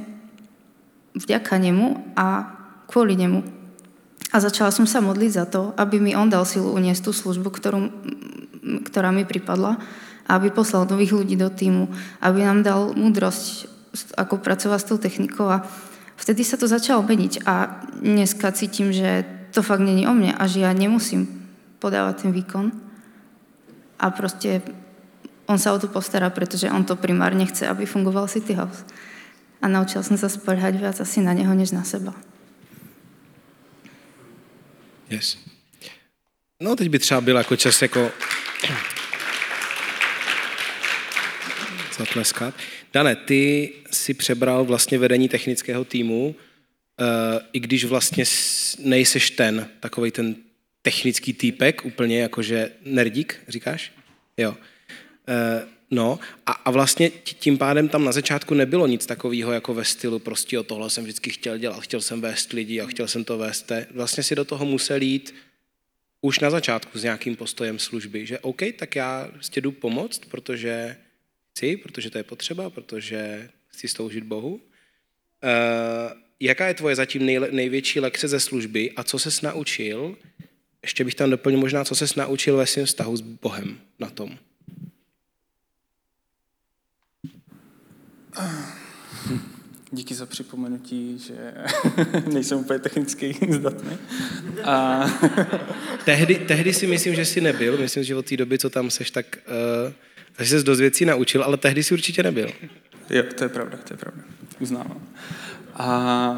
vďaka 1.19 1.59
nemu 1.59 2.15
a 2.15 2.47
kvôli 2.87 3.19
nemu. 3.19 3.43
A 4.31 4.39
začala 4.39 4.71
som 4.71 4.87
sa 4.87 5.03
modliť 5.03 5.31
za 5.35 5.45
to, 5.51 5.75
aby 5.75 5.99
mi 5.99 6.15
on 6.15 6.31
dal 6.31 6.47
silu 6.47 6.71
uniesť 6.71 7.05
tú 7.05 7.11
službu, 7.11 7.51
ktorú, 7.51 7.91
ktorá 8.87 9.11
mi 9.11 9.27
pripadla, 9.27 9.77
a 10.23 10.39
aby 10.39 10.47
poslal 10.55 10.87
nových 10.87 11.11
ľudí 11.11 11.35
do 11.35 11.51
týmu, 11.51 11.91
aby 12.23 12.39
nám 12.47 12.63
dal 12.63 12.81
múdrosť, 12.95 13.67
ako 14.15 14.39
pracovať 14.39 14.79
s 14.79 14.87
tou 14.87 14.95
technikou. 14.95 15.43
A 15.51 15.67
vtedy 16.15 16.47
sa 16.47 16.55
to 16.55 16.71
začalo 16.71 17.03
meniť 17.03 17.43
a 17.43 17.83
dneska 17.99 18.55
cítim, 18.55 18.95
že 18.95 19.42
to 19.53 19.61
fakt 19.61 19.85
není 19.85 20.09
o 20.09 20.13
mne 20.13 20.33
a 20.33 20.43
že 20.49 20.65
ja 20.65 20.73
nemusím 20.73 21.29
podávať 21.77 22.25
ten 22.25 22.31
výkon. 22.33 22.73
A 24.01 24.09
proste 24.09 24.65
on 25.45 25.61
sa 25.61 25.71
o 25.71 25.79
to 25.79 25.87
postará, 25.87 26.33
pretože 26.33 26.71
on 26.71 26.83
to 26.83 26.97
primárne 26.97 27.45
chce, 27.45 27.69
aby 27.69 27.85
fungoval 27.85 28.27
City 28.27 28.57
House. 28.57 28.83
A 29.61 29.69
naučil 29.69 30.03
som 30.03 30.17
sa 30.17 30.27
spoliehať 30.27 30.75
viac 30.75 30.97
asi 30.99 31.21
na 31.21 31.31
neho, 31.31 31.53
než 31.55 31.71
na 31.71 31.85
seba. 31.87 32.11
Yes. 35.07 35.37
No 36.59 36.75
teď 36.75 36.89
by 36.89 36.99
třeba 36.99 37.21
byl 37.21 37.37
jako 37.37 37.55
čas 37.55 37.81
jako 37.81 38.11
zatleskat. 41.97 42.53
Dane, 42.93 43.15
ty 43.15 43.73
si 43.91 44.13
přebral 44.13 44.65
vlastně 44.65 44.99
vedení 44.99 45.29
technického 45.29 45.85
týmu 45.85 46.35
i 47.53 47.59
když 47.59 47.85
vlastně 47.85 48.23
nejseš 48.79 49.29
ten, 49.29 49.69
takový 49.79 50.11
ten 50.11 50.35
technický 50.81 51.33
týpek, 51.33 51.85
úplně 51.85 52.19
jakože 52.21 52.71
nerdík, 52.85 53.39
říkáš? 53.47 53.91
Jo. 54.37 54.57
Eh, 55.27 55.73
No 55.93 56.19
a, 56.45 56.51
a 56.51 56.71
vlastně 56.71 57.09
tím 57.09 57.57
pádem 57.57 57.89
tam 57.89 58.05
na 58.05 58.11
začátku 58.11 58.53
nebylo 58.53 58.87
nic 58.87 59.05
takového 59.05 59.51
jako 59.51 59.73
ve 59.73 59.85
stylu 59.85 60.19
prostě 60.19 60.59
o 60.59 60.63
tohle 60.63 60.89
jsem 60.89 61.03
vždycky 61.03 61.29
chtěl 61.29 61.57
dělat, 61.57 61.81
chtěl 61.81 62.01
jsem 62.01 62.21
vést 62.21 62.53
lidi 62.53 62.81
a 62.81 62.87
chtěl 62.87 63.07
jsem 63.07 63.23
to 63.23 63.37
vést. 63.37 63.71
Vlastně 63.91 64.23
si 64.23 64.35
do 64.35 64.45
toho 64.45 64.65
musel 64.65 65.01
jít 65.01 65.35
už 66.21 66.39
na 66.39 66.49
začátku 66.49 66.99
s 66.99 67.03
nějakým 67.03 67.35
postojem 67.35 67.79
služby, 67.79 68.25
že 68.25 68.39
OK, 68.39 68.61
tak 68.77 68.95
já 68.95 69.29
prostě 69.33 69.61
jdu 69.61 69.71
pomoct, 69.71 70.19
protože 70.25 70.97
chci, 71.51 71.77
protože 71.77 72.09
to 72.09 72.17
je 72.17 72.23
potřeba, 72.23 72.69
protože 72.69 73.49
chci 73.67 73.87
sloužit 73.87 74.23
Bohu. 74.23 74.53
Uh, 74.53 74.61
jaká 76.39 76.67
je 76.67 76.73
tvoje 76.73 76.95
zatím 76.95 77.25
nej, 77.25 77.39
největší 77.51 77.99
lekce 77.99 78.27
ze 78.27 78.39
služby 78.39 78.91
a 78.91 79.03
co 79.03 79.19
ses 79.19 79.41
naučil, 79.41 80.17
ještě 80.83 81.03
bych 81.03 81.15
tam 81.15 81.29
doplnil 81.29 81.59
možná, 81.59 81.83
co 81.83 81.95
ses 81.95 82.15
naučil 82.15 82.57
ve 82.57 82.65
svém 82.65 82.85
vztahu 82.85 83.17
s 83.17 83.21
Bohem 83.21 83.77
na 83.99 84.09
tom? 84.09 84.37
Díky 89.91 90.15
za 90.15 90.25
připomenutí, 90.25 91.19
že 91.19 91.53
nejsem 92.33 92.57
úplně 92.57 92.79
technicky 92.79 93.35
zdatný. 93.49 93.97
A... 94.63 95.05
tehdy, 96.05 96.35
tehdy 96.35 96.73
si 96.73 96.87
myslím, 96.87 97.15
že 97.15 97.25
jsi 97.25 97.41
nebyl. 97.41 97.77
Myslím, 97.77 98.03
že 98.03 98.15
od 98.15 98.25
té 98.25 98.37
doby, 98.37 98.57
co 98.57 98.69
tam 98.69 98.91
seš, 98.91 99.11
tak 99.11 99.37
uh, 100.37 100.45
jsi 100.45 100.59
se 100.59 100.63
dost 100.63 100.79
věcí 100.79 101.05
naučil, 101.05 101.43
ale 101.43 101.57
tehdy 101.57 101.83
si 101.83 101.93
určitě 101.93 102.23
nebyl. 102.23 102.49
Jo, 103.09 103.23
to 103.37 103.43
je 103.43 103.49
pravda, 103.49 103.77
to 103.77 103.93
je 103.93 103.97
pravda. 103.97 104.23
Uznávám. 104.59 105.07
A 105.75 106.35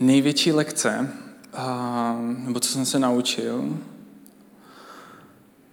největší 0.00 0.52
lekce, 0.52 1.08
a, 1.54 2.16
nebo 2.20 2.60
co 2.60 2.72
jsem 2.72 2.86
se 2.86 2.98
naučil, 2.98 3.78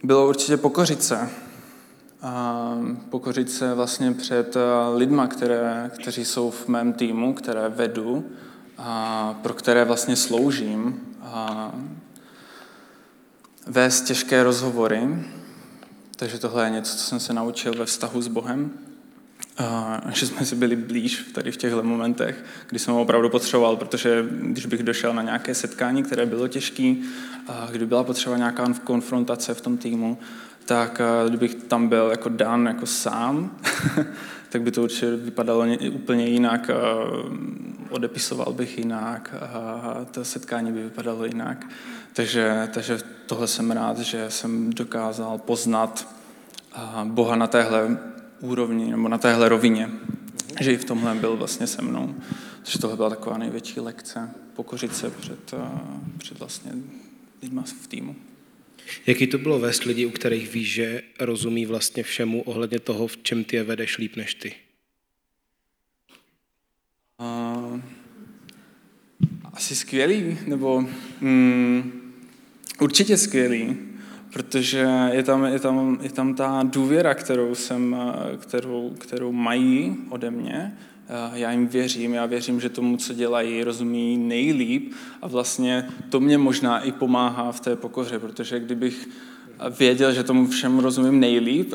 bylo 0.04 0.30
určitě 0.30 0.58
pokořit 0.58 1.04
se 1.04 1.30
a 2.22 2.74
pokořit 3.10 3.52
se 3.52 3.74
vlastně 3.74 4.12
před 4.12 4.58
lidma, 4.96 5.28
které, 5.28 5.92
kteří 6.02 6.26
jsou 6.26 6.52
v 6.52 6.68
mém 6.68 6.94
týmu, 6.94 7.34
které 7.34 7.70
vedu, 7.70 8.26
a 8.78 9.34
pro 9.42 9.54
které 9.54 9.86
vlastně 9.86 10.16
sloužím. 10.16 11.00
A 11.22 11.72
vést 13.68 14.02
těžké 14.02 14.44
rozhovory, 14.44 15.26
takže 16.16 16.40
tohle 16.40 16.64
je 16.64 16.70
něco, 16.70 16.98
co 16.98 17.04
jsem 17.04 17.20
se 17.20 17.34
naučil 17.34 17.74
ve 17.74 17.86
vztahu 17.86 18.22
s 18.22 18.28
Bohem. 18.28 18.72
Že 20.10 20.28
jsme 20.28 20.46
si 20.46 20.56
byli 20.56 20.76
blíž 20.76 21.32
tady 21.34 21.52
v 21.52 21.58
těchto 21.58 21.84
momentech, 21.84 22.46
kdy 22.70 22.80
jsem 22.80 22.94
ho 22.94 23.02
opravdu 23.02 23.30
potřeboval, 23.30 23.76
protože 23.76 24.26
když 24.42 24.66
bych 24.66 24.84
došel 24.84 25.14
na 25.14 25.22
nějaké 25.22 25.56
setkání, 25.56 26.04
které 26.04 26.26
bylo 26.26 26.48
těžké, 26.48 26.96
kdy 27.72 27.86
byla 27.86 28.04
potřeba 28.04 28.38
nějaká 28.38 28.74
konfrontace 28.84 29.54
v 29.54 29.62
tom 29.62 29.78
týmu, 29.78 30.18
tak 30.66 31.02
kdybych 31.28 31.56
tam 31.56 31.88
byl 31.88 32.08
jako 32.12 32.30
Dan 32.30 32.66
jako 32.66 32.86
sám, 32.86 33.58
tak 34.50 34.62
by 34.62 34.72
to 34.72 34.84
určitě 34.84 35.16
vypadalo 35.16 35.66
úplně 35.92 36.28
jinak, 36.28 36.70
odepisoval 37.90 38.54
bych 38.54 38.78
jinak, 38.78 39.36
a 39.42 40.06
to 40.12 40.26
setkání 40.26 40.72
by 40.72 40.84
vypadalo 40.84 41.26
jinak. 41.26 41.66
Takže, 42.14 42.70
takže 42.74 43.00
tohle 43.26 43.48
jsem 43.48 43.72
rád, 43.72 44.00
že 44.00 44.26
jsem 44.30 44.74
dokázal 44.74 45.38
poznat 45.38 46.08
Boha 47.04 47.36
na 47.36 47.48
téhle 47.48 47.98
úrovni 48.40 48.92
nebo 48.92 49.08
na 49.08 49.18
téhle 49.18 49.50
rovině, 49.50 49.90
že 50.60 50.74
i 50.74 50.78
v 50.78 50.86
tomhle 50.86 51.16
byl 51.16 51.38
vlastně 51.38 51.68
se 51.68 51.82
mnou. 51.82 52.16
Takže 52.58 52.80
tohle 52.80 52.96
byla 52.96 53.10
taková 53.10 53.38
největší 53.38 53.80
lekce, 53.80 54.30
pokořit 54.56 54.96
se 54.96 55.10
před, 55.10 55.54
před 56.18 56.40
vlastně 56.40 56.72
lidma 57.42 57.64
v 57.64 57.88
týmu. 57.88 58.16
Jaký 59.08 59.28
to 59.28 59.38
bylo 59.38 59.60
vést 59.60 59.84
lidi, 59.84 60.06
u 60.06 60.12
kterých 60.12 60.54
víš, 60.54 60.74
že 60.74 61.02
rozumí 61.20 61.66
vlastně 61.66 62.04
všemu 62.04 62.42
ohledně 62.42 62.80
toho, 62.80 63.08
v 63.08 63.18
čem 63.18 63.44
ty 63.44 63.56
je 63.56 63.64
vedeš 63.64 63.98
líp 63.98 64.16
než 64.16 64.34
ty? 64.34 64.56
Uh, 67.20 67.82
asi 69.54 69.76
skvělý, 69.76 70.38
nebo 70.48 70.88
mm, 71.22 71.92
určitě 72.80 73.18
skvělý, 73.18 73.78
protože 74.34 74.88
je 75.12 75.24
tam, 75.24 75.46
je, 75.46 75.60
tam, 75.60 76.00
je 76.02 76.10
tam 76.10 76.34
ta 76.34 76.64
důvěra, 76.64 77.14
kterou, 77.14 77.56
jsem, 77.56 77.96
kterou, 78.40 78.96
kterou 79.00 79.32
mají 79.32 79.98
ode 80.10 80.32
mě, 80.32 80.78
já 81.34 81.52
jim 81.52 81.68
věřím, 81.68 82.14
já 82.14 82.26
věřím, 82.26 82.62
že 82.62 82.70
tomu, 82.70 82.98
co 82.98 83.14
dělají, 83.14 83.64
rozumí 83.64 84.18
nejlíp 84.18 84.94
a 85.22 85.28
vlastně 85.28 85.90
to 86.10 86.20
mě 86.20 86.38
možná 86.38 86.80
i 86.80 86.92
pomáhá 86.92 87.52
v 87.52 87.60
té 87.60 87.76
pokoře, 87.76 88.20
protože 88.20 88.60
kdybych 88.60 89.10
věděl, 89.80 90.14
že 90.14 90.24
tomu 90.24 90.48
všem 90.48 90.80
rozumím 90.80 91.20
nejlíp, 91.20 91.74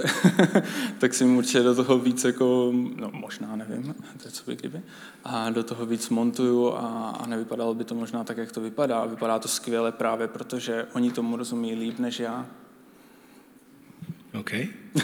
tak 0.98 1.14
si 1.14 1.24
určitě 1.24 1.62
do 1.62 1.74
toho 1.74 1.98
víc 1.98 2.24
jako, 2.24 2.72
no 2.96 3.10
možná 3.12 3.56
nevím, 3.56 3.94
to 4.22 4.28
je 4.28 4.32
co 4.32 4.44
by 4.46 4.56
kdyby, 4.56 4.80
a 5.24 5.50
do 5.50 5.62
toho 5.62 5.86
víc 5.86 6.08
montuju 6.08 6.72
a, 6.72 7.16
a 7.20 7.26
nevypadalo 7.26 7.74
by 7.74 7.84
to 7.84 7.94
možná 7.94 8.24
tak, 8.24 8.36
jak 8.36 8.52
to 8.52 8.60
vypadá. 8.60 9.04
Vypadá 9.04 9.38
to 9.38 9.48
skvěle 9.48 9.92
právě, 9.92 10.28
protože 10.28 10.86
oni 10.92 11.10
tomu 11.10 11.36
rozumí 11.36 11.74
líp 11.74 11.98
než 11.98 12.20
já. 12.20 12.46
OK. 14.38 14.50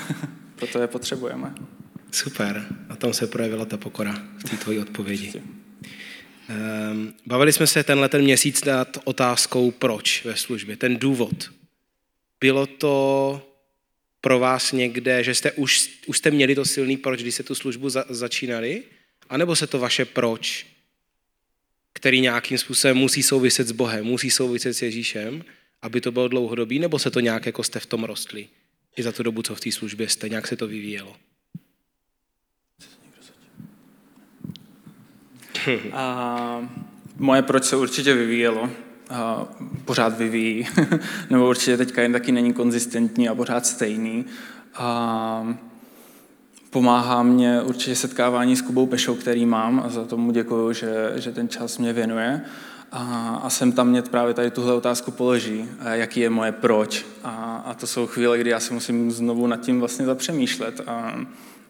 Proto 0.57 0.79
je 0.79 0.87
potřebujeme. 0.87 1.55
Super. 2.11 2.67
A 2.89 2.97
tam 2.97 3.13
se 3.13 3.27
projevila 3.27 3.65
ta 3.65 3.77
pokora 3.77 4.15
v 4.39 4.51
té 4.51 4.57
tvojí 4.57 4.79
odpovědi. 4.79 5.43
Um, 6.93 7.15
bavili 7.27 7.53
jsme 7.53 7.67
se 7.67 7.85
tenhle 7.85 8.09
ten 8.09 8.23
měsíc 8.23 8.65
nad 8.65 8.99
otázkou 9.05 9.71
proč 9.71 10.25
ve 10.25 10.37
službě, 10.37 10.77
ten 10.77 10.97
důvod. 10.97 11.51
Bylo 12.41 12.67
to 12.67 13.47
pro 14.21 14.39
vás 14.39 14.73
někde, 14.73 15.25
že 15.25 15.35
jste 15.35 15.53
už, 15.53 15.91
už 16.07 16.19
jste 16.19 16.31
měli 16.31 16.55
to 16.55 16.65
silný 16.65 16.97
proč, 16.97 17.23
když 17.23 17.35
se 17.35 17.43
tu 17.43 17.55
službu 17.55 17.89
za, 17.89 18.05
začínali? 18.09 18.83
A 19.29 19.37
nebo 19.37 19.57
se 19.57 19.67
to 19.67 19.79
vaše 19.79 20.05
proč, 20.05 20.67
který 21.93 22.21
nějakým 22.21 22.59
způsobem 22.59 22.97
musí 22.97 23.23
souviset 23.23 23.67
s 23.67 23.73
Bohem, 23.73 24.05
musí 24.05 24.31
souviset 24.31 24.77
s 24.77 24.83
Ježíšem, 24.83 25.45
aby 25.83 26.01
to 26.01 26.13
bylo 26.13 26.29
dlouhodobý, 26.29 26.79
nebo 26.79 26.99
se 26.99 27.11
to 27.11 27.21
nějak 27.21 27.47
jako 27.47 27.63
jste 27.63 27.81
v 27.81 27.87
tom 27.87 28.05
rostli? 28.05 28.49
I 28.97 29.03
za 29.03 29.13
tu 29.13 29.23
dobu, 29.23 29.43
co 29.43 29.55
v 29.55 29.61
té 29.61 29.73
službě 29.73 30.09
jste, 30.09 30.29
nějak 30.29 30.47
se 30.47 30.57
to 30.57 30.67
vyvíjelo? 30.67 31.17
A 35.93 36.71
moje 37.17 37.43
proč 37.43 37.65
se 37.65 37.77
určitě 37.77 38.15
vyvíjelo, 38.15 38.71
pořád 39.85 40.19
vyvíjí, 40.19 40.69
nebo 41.31 41.49
určitě 41.49 41.77
teďka 41.77 42.03
jen 42.03 42.13
taky 42.13 42.33
není 42.33 42.53
konzistentní 42.53 43.29
a 43.29 43.35
pořád 43.35 43.67
stejný. 43.67 44.25
A 44.77 45.55
pomáhá 46.71 47.23
mě 47.23 47.63
určitě 47.63 47.97
setkávání 47.97 48.57
s 48.57 48.63
Kubou 48.63 48.87
Pešou, 48.87 49.15
který 49.15 49.47
mám 49.47 49.83
a 49.85 49.89
za 49.89 50.05
tomu 50.05 50.31
děkuju, 50.31 50.73
že, 50.73 51.13
že 51.17 51.33
ten 51.33 51.49
čas 51.49 51.79
mě 51.79 51.93
věnuje. 51.93 52.41
A, 52.93 53.41
a 53.43 53.51
sem 53.51 53.73
tam 53.73 53.89
mě 53.89 54.03
právě 54.03 54.35
tady 54.35 54.51
tuhle 54.51 54.75
otázku 54.75 55.11
položí, 55.11 55.69
jaký 55.93 56.21
je 56.21 56.31
moje 56.31 56.53
proč. 56.53 57.07
A, 57.25 57.63
a 57.67 57.75
to 57.75 57.87
jsou 57.87 58.07
chvíle, 58.07 58.39
kdy 58.39 58.51
já 58.51 58.61
si 58.61 58.75
musím 58.75 59.11
znovu 59.11 59.47
nad 59.47 59.61
tím 59.61 59.81
vlastně 59.81 60.05
zapřemýšlet. 60.05 60.81
A 60.87 61.15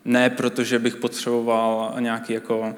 ne 0.05 0.31
proto, 0.31 0.65
že 0.65 0.79
bych 0.79 0.97
potřeboval 0.97 1.95
nějaký 2.01 2.33
jako 2.33 2.75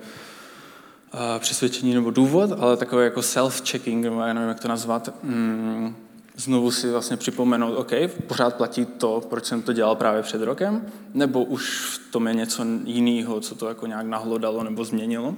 přesvědčení 1.38 1.94
nebo 1.94 2.10
důvod, 2.10 2.50
ale 2.58 2.76
takový 2.76 3.04
jako 3.04 3.20
self-checking, 3.20 4.00
nebo 4.00 4.20
já 4.20 4.32
nevím, 4.32 4.48
jak 4.48 4.60
to 4.60 4.68
nazvat, 4.68 5.14
mm, 5.22 5.96
znovu 6.36 6.70
si 6.70 6.90
vlastně 6.90 7.16
připomenout, 7.16 7.74
OK, 7.74 7.92
pořád 8.26 8.54
platí 8.54 8.84
to, 8.86 9.22
proč 9.30 9.44
jsem 9.44 9.62
to 9.62 9.72
dělal 9.72 9.96
právě 9.96 10.22
před 10.22 10.42
rokem, 10.42 10.86
nebo 11.14 11.44
už 11.44 11.80
v 11.80 12.12
tom 12.12 12.28
je 12.28 12.34
něco 12.34 12.64
jiného, 12.84 13.40
co 13.40 13.54
to 13.54 13.68
jako 13.68 13.86
nějak 13.86 14.06
nahlodalo 14.06 14.64
nebo 14.64 14.84
změnilo. 14.84 15.34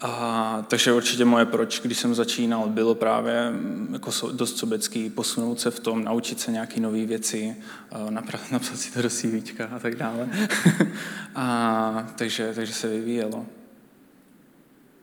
A, 0.00 0.64
takže 0.68 0.92
určitě 0.92 1.24
moje 1.24 1.44
proč, 1.44 1.80
když 1.80 1.98
jsem 1.98 2.14
začínal, 2.14 2.68
bylo 2.68 2.94
právě 2.94 3.50
mm, 3.50 3.88
jako 3.92 4.10
dost 4.32 4.58
sobecký 4.58 5.10
posunout 5.10 5.60
se 5.60 5.70
v 5.70 5.80
tom, 5.80 6.04
naučit 6.04 6.40
se 6.40 6.52
nějaké 6.52 6.80
nové 6.80 7.06
věci, 7.06 7.56
naprat, 8.10 8.40
napsat 8.50 8.76
si 8.76 8.92
to 8.92 9.02
do 9.02 9.10
CV 9.10 9.60
a 9.74 9.78
tak 9.78 9.94
dále. 9.94 10.28
a, 11.34 12.08
takže, 12.16 12.52
takže 12.54 12.72
se 12.72 12.88
vyvíjelo. 12.88 13.46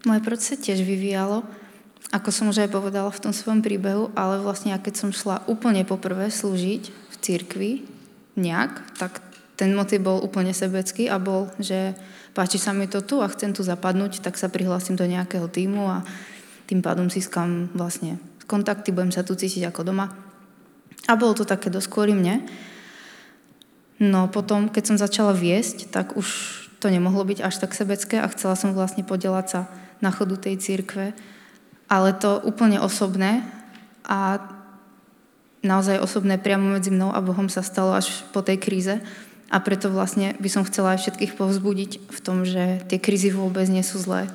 Moje 0.02 0.22
proč 0.26 0.40
sa 0.50 0.56
tiež 0.58 0.82
vyvíjalo, 0.82 1.46
ako 2.10 2.30
som 2.34 2.50
už 2.50 2.66
aj 2.66 2.74
povedala 2.74 3.14
v 3.14 3.22
tom 3.22 3.34
svojom 3.34 3.62
príbehu, 3.62 4.10
ale 4.18 4.42
vlastne 4.42 4.74
ja 4.74 4.82
keď 4.82 4.94
som 4.98 5.10
šla 5.14 5.46
úplne 5.46 5.86
poprvé 5.86 6.34
slúžiť 6.34 6.84
v 6.90 7.16
církvi 7.22 7.72
nejak, 8.34 8.98
tak 8.98 9.22
ten 9.56 9.78
motiv 9.78 10.02
bol 10.02 10.18
úplne 10.18 10.58
sebecký 10.58 11.06
a 11.06 11.22
bol, 11.22 11.54
že 11.62 11.94
páči 12.34 12.58
sa 12.58 12.74
mi 12.74 12.90
to 12.90 13.06
tu 13.06 13.22
a 13.22 13.30
chcem 13.30 13.54
tu 13.54 13.62
zapadnúť, 13.62 14.26
tak 14.26 14.42
sa 14.42 14.50
prihlásim 14.50 14.98
do 14.98 15.06
nejakého 15.06 15.46
týmu 15.46 15.86
a 15.86 16.02
tým 16.66 16.82
pádom 16.82 17.14
získam 17.14 17.70
vlastne 17.78 18.18
kontakty, 18.50 18.90
budem 18.90 19.14
sa 19.14 19.22
tu 19.22 19.38
cítiť 19.38 19.70
ako 19.70 19.94
doma. 19.94 20.10
A 21.06 21.14
bolo 21.14 21.38
to 21.38 21.46
také 21.46 21.70
dosť 21.70 21.88
kvôli 21.94 22.18
mne. 22.18 22.42
No 24.02 24.26
potom, 24.34 24.66
keď 24.66 24.84
som 24.90 24.98
začala 24.98 25.38
viesť, 25.38 25.94
tak 25.94 26.18
už 26.18 26.28
to 26.82 26.90
nemohlo 26.90 27.22
byť 27.22 27.46
až 27.46 27.62
tak 27.62 27.78
sebecké 27.78 28.18
a 28.18 28.32
chcela 28.34 28.58
som 28.58 28.74
vlastne 28.74 29.06
podelať 29.06 29.46
sa 29.46 29.62
na 30.02 30.12
chodu 30.12 30.38
tej 30.38 30.58
církve, 30.58 31.14
ale 31.88 32.10
to 32.18 32.42
úplne 32.44 32.82
osobné 32.82 33.46
a 34.06 34.42
naozaj 35.62 36.02
osobné 36.02 36.42
priamo 36.42 36.74
medzi 36.74 36.90
mnou 36.90 37.14
a 37.14 37.22
Bohom 37.22 37.48
sa 37.48 37.62
stalo 37.62 37.94
až 37.94 38.26
po 38.34 38.42
tej 38.42 38.58
kríze. 38.58 38.98
A 39.52 39.60
preto 39.60 39.92
vlastne 39.92 40.34
by 40.40 40.50
som 40.50 40.64
chcela 40.64 40.96
aj 40.96 41.06
všetkých 41.06 41.36
povzbudiť 41.36 41.92
v 42.08 42.20
tom, 42.24 42.48
že 42.48 42.82
tie 42.88 42.98
krízy 43.04 43.36
vôbec 43.36 43.68
nie 43.68 43.84
sú 43.84 44.00
zlé. 44.00 44.32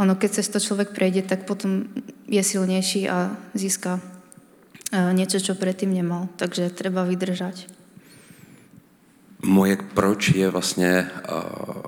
Ono, 0.00 0.16
keď 0.16 0.40
cez 0.40 0.48
to 0.48 0.56
človek 0.56 0.96
prejde, 0.96 1.26
tak 1.28 1.44
potom 1.44 1.84
je 2.24 2.40
silnejší 2.40 3.12
a 3.12 3.36
získa 3.52 4.00
e, 4.88 5.12
niečo, 5.12 5.42
čo 5.42 5.52
predtým 5.52 5.92
nemal. 5.92 6.32
Takže 6.40 6.72
treba 6.72 7.04
vydržať. 7.04 7.68
Moje 9.42 9.78
proč 9.94 10.34
je 10.34 10.50
vlastně 10.50 11.10
uh, 11.30 11.82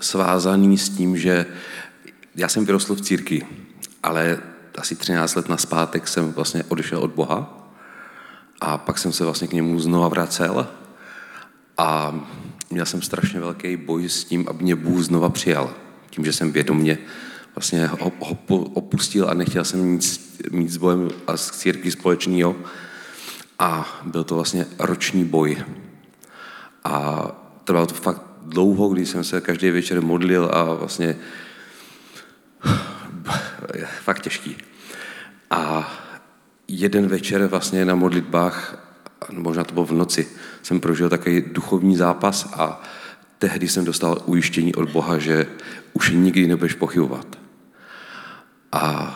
svázaný 0.00 0.78
s 0.78 0.88
tím, 0.88 1.16
že 1.16 1.46
já 2.38 2.48
jsem 2.48 2.64
vyrostl 2.64 2.94
v 2.94 3.00
církvi, 3.00 3.42
ale 4.02 4.38
asi 4.78 4.96
13 4.96 5.34
let 5.34 5.48
naspátek 5.48 6.08
jsem 6.08 6.32
vlastně 6.32 6.64
odešel 6.68 6.98
od 6.98 7.10
Boha 7.10 7.68
a 8.60 8.78
pak 8.78 8.98
jsem 8.98 9.12
se 9.12 9.24
vlastně 9.24 9.48
k 9.48 9.52
němu 9.52 9.80
znova 9.80 10.08
vracel 10.08 10.68
a 11.78 12.20
měl 12.70 12.86
jsem 12.86 13.02
strašně 13.02 13.40
velký 13.40 13.76
boj 13.76 14.08
s 14.08 14.24
tím, 14.24 14.46
aby 14.48 14.62
mě 14.62 14.76
Bůh 14.76 15.02
znova 15.02 15.28
přijal. 15.28 15.74
Tím, 16.10 16.24
že 16.24 16.32
jsem 16.32 16.52
vědomě 16.52 16.98
vlastně 17.54 17.86
ho, 17.86 18.12
ho 18.20 18.38
opustil 18.56 19.28
a 19.28 19.34
nechtěl 19.34 19.64
jsem 19.64 19.92
nic 19.92 20.38
mít 20.50 20.70
s 20.70 20.76
bojem 20.76 21.10
a 21.26 21.36
s 21.36 21.50
církví 21.50 21.90
společného. 21.90 22.56
A 23.58 24.00
byl 24.04 24.24
to 24.24 24.34
vlastně 24.34 24.66
roční 24.78 25.24
boj. 25.24 25.56
A 26.84 27.22
trvalo 27.64 27.86
to 27.86 27.94
fakt 27.94 28.22
dlouho, 28.42 28.88
když 28.88 29.08
jsem 29.08 29.24
se 29.24 29.40
každý 29.40 29.70
večer 29.70 30.02
modlil 30.02 30.50
a 30.52 30.62
vlastně 30.62 31.16
fakt 34.02 34.22
těžký. 34.22 34.56
A 35.50 35.92
jeden 36.68 37.06
večer 37.06 37.46
vlastně 37.46 37.84
na 37.84 37.94
modlitbách, 37.94 38.84
možná 39.32 39.64
to 39.64 39.74
bylo 39.74 39.86
v 39.86 39.92
noci, 39.92 40.28
jsem 40.62 40.80
prožil 40.80 41.08
takový 41.08 41.44
duchovní 41.52 41.96
zápas 41.96 42.52
a 42.52 42.82
tehdy 43.38 43.68
jsem 43.68 43.84
dostal 43.84 44.22
ujištění 44.24 44.74
od 44.74 44.90
Boha, 44.90 45.18
že 45.18 45.46
už 45.92 46.10
nikdy 46.10 46.46
nebudeš 46.46 46.74
pochybovat. 46.74 47.38
A 48.72 49.14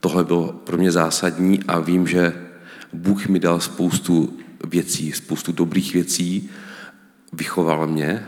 tohle 0.00 0.24
bylo 0.24 0.52
pro 0.52 0.76
mě 0.76 0.92
zásadní 0.92 1.60
a 1.68 1.78
vím, 1.78 2.06
že 2.06 2.48
Bůh 2.92 3.26
mi 3.26 3.38
dal 3.38 3.60
spoustu 3.60 4.38
věcí, 4.64 5.12
spoustu 5.12 5.52
dobrých 5.52 5.92
věcí, 5.94 6.50
vychoval 7.32 7.86
mě, 7.86 8.26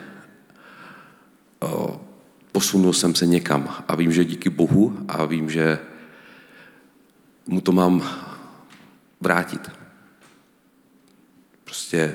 posunul 2.52 2.92
jsem 2.92 3.14
se 3.14 3.26
někam 3.26 3.84
a 3.88 3.94
vím, 3.96 4.12
že 4.12 4.24
díky 4.24 4.50
Bohu 4.50 4.98
a 5.08 5.24
vím, 5.24 5.50
že 5.50 5.78
mu 7.46 7.60
to 7.60 7.72
mám 7.72 8.10
vrátit. 9.20 9.70
Prostě 11.64 12.14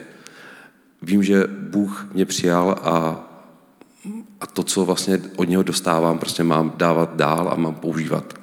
vím, 1.01 1.23
že 1.23 1.47
Bůh 1.47 2.07
mě 2.13 2.25
přijal 2.25 2.79
a, 2.83 2.95
a 4.39 4.47
to, 4.47 4.63
co 4.63 4.85
vlastně 4.85 5.21
od 5.35 5.49
něho 5.49 5.63
dostávám, 5.63 6.19
prostě 6.19 6.43
mám 6.43 6.73
dávat 6.77 7.15
dál 7.15 7.49
a 7.49 7.55
mám 7.55 7.75
používat. 7.75 8.33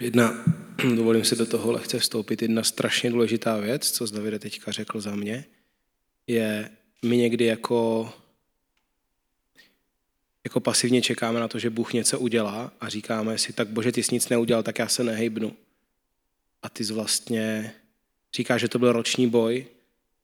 Jedna, 0.00 0.34
dovolím 0.96 1.24
si 1.24 1.36
do 1.36 1.46
toho 1.46 1.72
lehce 1.72 1.98
vstoupit, 1.98 2.42
jedna 2.42 2.62
strašně 2.62 3.10
důležitá 3.10 3.56
věc, 3.56 3.90
co 3.90 4.06
Davide 4.06 4.38
teďka 4.38 4.72
řekl 4.72 5.00
za 5.00 5.16
mě, 5.16 5.44
je, 6.26 6.70
my 7.06 7.16
někdy 7.16 7.44
jako, 7.44 8.12
jako 10.44 10.60
pasivně 10.60 11.02
čekáme 11.02 11.40
na 11.40 11.48
to, 11.48 11.58
že 11.58 11.70
Bůh 11.70 11.92
něco 11.92 12.18
udělá 12.18 12.72
a 12.80 12.88
říkáme 12.88 13.38
si, 13.38 13.52
tak 13.52 13.68
bože, 13.68 13.92
ty 13.92 14.02
jsi 14.02 14.14
nic 14.14 14.28
neudělal, 14.28 14.62
tak 14.62 14.78
já 14.78 14.88
se 14.88 15.04
nehejbnu. 15.04 15.56
A 16.62 16.68
ty 16.68 16.84
jsi 16.84 16.92
vlastně 16.92 17.74
říkáš, 18.34 18.60
že 18.60 18.68
to 18.68 18.78
byl 18.78 18.92
roční 18.92 19.30
boj, 19.30 19.66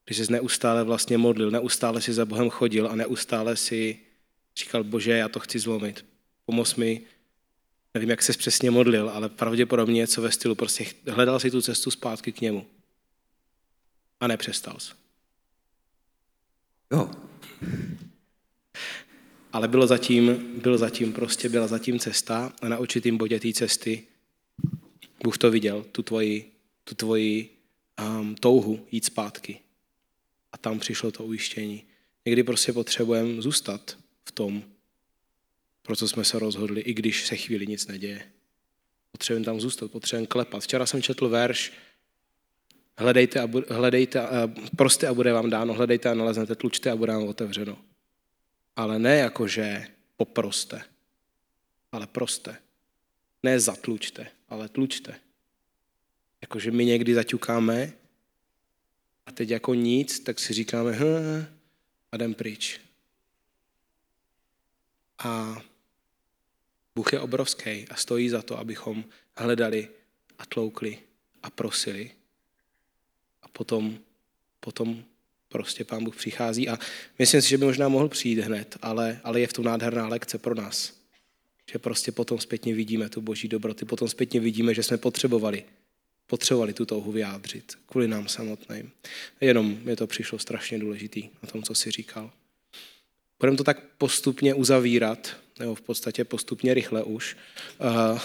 když 0.04 0.18
jsi 0.18 0.32
neustále 0.32 0.84
vlastně 0.84 1.18
modlil, 1.18 1.50
neustále 1.50 2.02
si 2.02 2.12
za 2.12 2.24
Bohem 2.24 2.50
chodil 2.50 2.88
a 2.88 2.94
neustále 2.94 3.56
si 3.56 3.98
říkal, 4.56 4.84
bože, 4.84 5.12
já 5.12 5.28
to 5.28 5.40
chci 5.40 5.58
zlomit. 5.58 6.04
Pomoz 6.46 6.74
mi, 6.74 7.00
nevím, 7.94 8.10
jak 8.10 8.22
se 8.22 8.32
přesně 8.32 8.70
modlil, 8.70 9.08
ale 9.08 9.28
pravděpodobně 9.28 9.94
něco 9.94 10.22
ve 10.22 10.32
stylu, 10.32 10.54
prostě 10.54 10.86
hledal 11.08 11.40
si 11.40 11.50
tu 11.50 11.62
cestu 11.62 11.90
zpátky 11.90 12.32
k 12.32 12.40
němu. 12.40 12.66
A 14.20 14.26
nepřestal 14.26 14.76
jsi. 14.78 15.01
Jo. 16.92 17.10
Ale 19.52 19.68
bylo 19.68 19.86
zatím, 19.86 20.52
bylo 20.62 20.78
zatím 20.78 21.12
prostě, 21.12 21.48
byla 21.48 21.66
zatím 21.66 21.98
cesta 21.98 22.52
a 22.62 22.68
na 22.68 22.78
určitým 22.78 23.16
bodě 23.16 23.40
té 23.40 23.52
cesty 23.52 24.06
Bůh 25.24 25.38
to 25.38 25.50
viděl, 25.50 25.84
tu 25.92 26.02
tvoji, 26.02 26.52
tu 26.84 26.94
tvoji 26.94 27.50
um, 28.00 28.34
touhu 28.34 28.86
jít 28.92 29.04
zpátky. 29.04 29.60
A 30.52 30.58
tam 30.58 30.78
přišlo 30.78 31.10
to 31.10 31.24
ujištění. 31.24 31.84
Někdy 32.24 32.42
prostě 32.42 32.72
potřebujeme 32.72 33.42
zůstat 33.42 33.98
v 34.24 34.32
tom, 34.32 34.62
pro 35.82 35.96
co 35.96 36.08
jsme 36.08 36.24
se 36.24 36.38
rozhodli, 36.38 36.80
i 36.80 36.94
když 36.94 37.26
se 37.26 37.36
chvíli 37.36 37.66
nic 37.66 37.86
neděje. 37.86 38.32
Potřebujeme 39.12 39.44
tam 39.44 39.60
zůstat, 39.60 39.90
potřebujeme 39.90 40.26
klepat. 40.26 40.62
Včera 40.62 40.86
jsem 40.86 41.02
četl 41.02 41.28
verš, 41.28 41.72
hledejte 42.98 43.40
a, 43.40 43.46
bu- 43.46 43.64
hledejte, 43.68 44.20
a, 44.20 44.48
proste 44.76 45.08
a 45.08 45.14
bude 45.14 45.32
vám 45.32 45.50
dáno, 45.50 45.74
hledejte 45.74 46.10
a 46.10 46.14
naleznete, 46.14 46.54
tlučte 46.54 46.90
a 46.90 46.96
bude 46.96 47.12
vám 47.12 47.22
otevřeno. 47.22 47.78
Ale 48.76 48.98
ne 48.98 49.18
jako, 49.18 49.48
že 49.48 49.86
poproste, 50.16 50.82
ale 51.92 52.06
proste. 52.06 52.56
Ne 53.42 53.60
zatlučte, 53.60 54.26
ale 54.48 54.68
tlučte. 54.68 55.14
Jakože 56.42 56.70
my 56.70 56.84
někdy 56.84 57.14
zaťukáme 57.14 57.92
a 59.26 59.32
teď 59.32 59.50
jako 59.50 59.74
nic, 59.74 60.20
tak 60.20 60.40
si 60.40 60.52
říkáme 60.52 60.92
hm, 60.92 61.46
a 62.12 62.16
jdem 62.16 62.34
pryč. 62.34 62.80
A 65.18 65.62
Bůh 66.94 67.12
je 67.12 67.20
obrovský 67.20 67.88
a 67.88 67.96
stojí 67.96 68.28
za 68.28 68.42
to, 68.42 68.58
abychom 68.58 69.04
hledali 69.36 69.88
a 70.38 70.46
tloukli 70.46 70.98
a 71.42 71.50
prosili. 71.50 72.10
Potom, 73.52 73.98
potom 74.60 75.04
prostě 75.48 75.84
Pán 75.84 76.04
Bůh 76.04 76.16
přichází 76.16 76.68
a 76.68 76.78
myslím 77.18 77.42
si, 77.42 77.48
že 77.48 77.58
by 77.58 77.64
možná 77.64 77.88
mohl 77.88 78.08
přijít 78.08 78.38
hned, 78.38 78.76
ale, 78.82 79.20
ale 79.24 79.40
je 79.40 79.46
v 79.46 79.52
tom 79.52 79.64
nádherná 79.64 80.08
lekce 80.08 80.38
pro 80.38 80.54
nás. 80.54 80.92
Že 81.72 81.78
prostě 81.78 82.12
potom 82.12 82.38
zpětně 82.38 82.74
vidíme 82.74 83.08
tu 83.08 83.20
boží 83.20 83.48
dobroty, 83.48 83.84
potom 83.84 84.08
zpětně 84.08 84.40
vidíme, 84.40 84.74
že 84.74 84.82
jsme 84.82 84.96
potřebovali, 84.96 85.64
potřebovali 86.26 86.72
tu 86.72 86.86
touhu 86.86 87.12
vyjádřit 87.12 87.72
kvůli 87.86 88.08
nám 88.08 88.28
samotným. 88.28 88.90
Jenom 89.40 89.78
mi 89.82 89.96
to 89.96 90.06
přišlo 90.06 90.38
strašně 90.38 90.78
důležitý 90.78 91.28
na 91.42 91.48
tom, 91.52 91.62
co 91.62 91.74
si 91.74 91.90
říkal. 91.90 92.30
Budeme 93.40 93.56
to 93.56 93.64
tak 93.64 93.82
postupně 93.98 94.54
uzavírat, 94.54 95.36
nebo 95.58 95.74
v 95.74 95.80
podstatě 95.80 96.24
postupně 96.24 96.74
rychle 96.74 97.02
už. 97.02 97.36
Uh, 98.12 98.20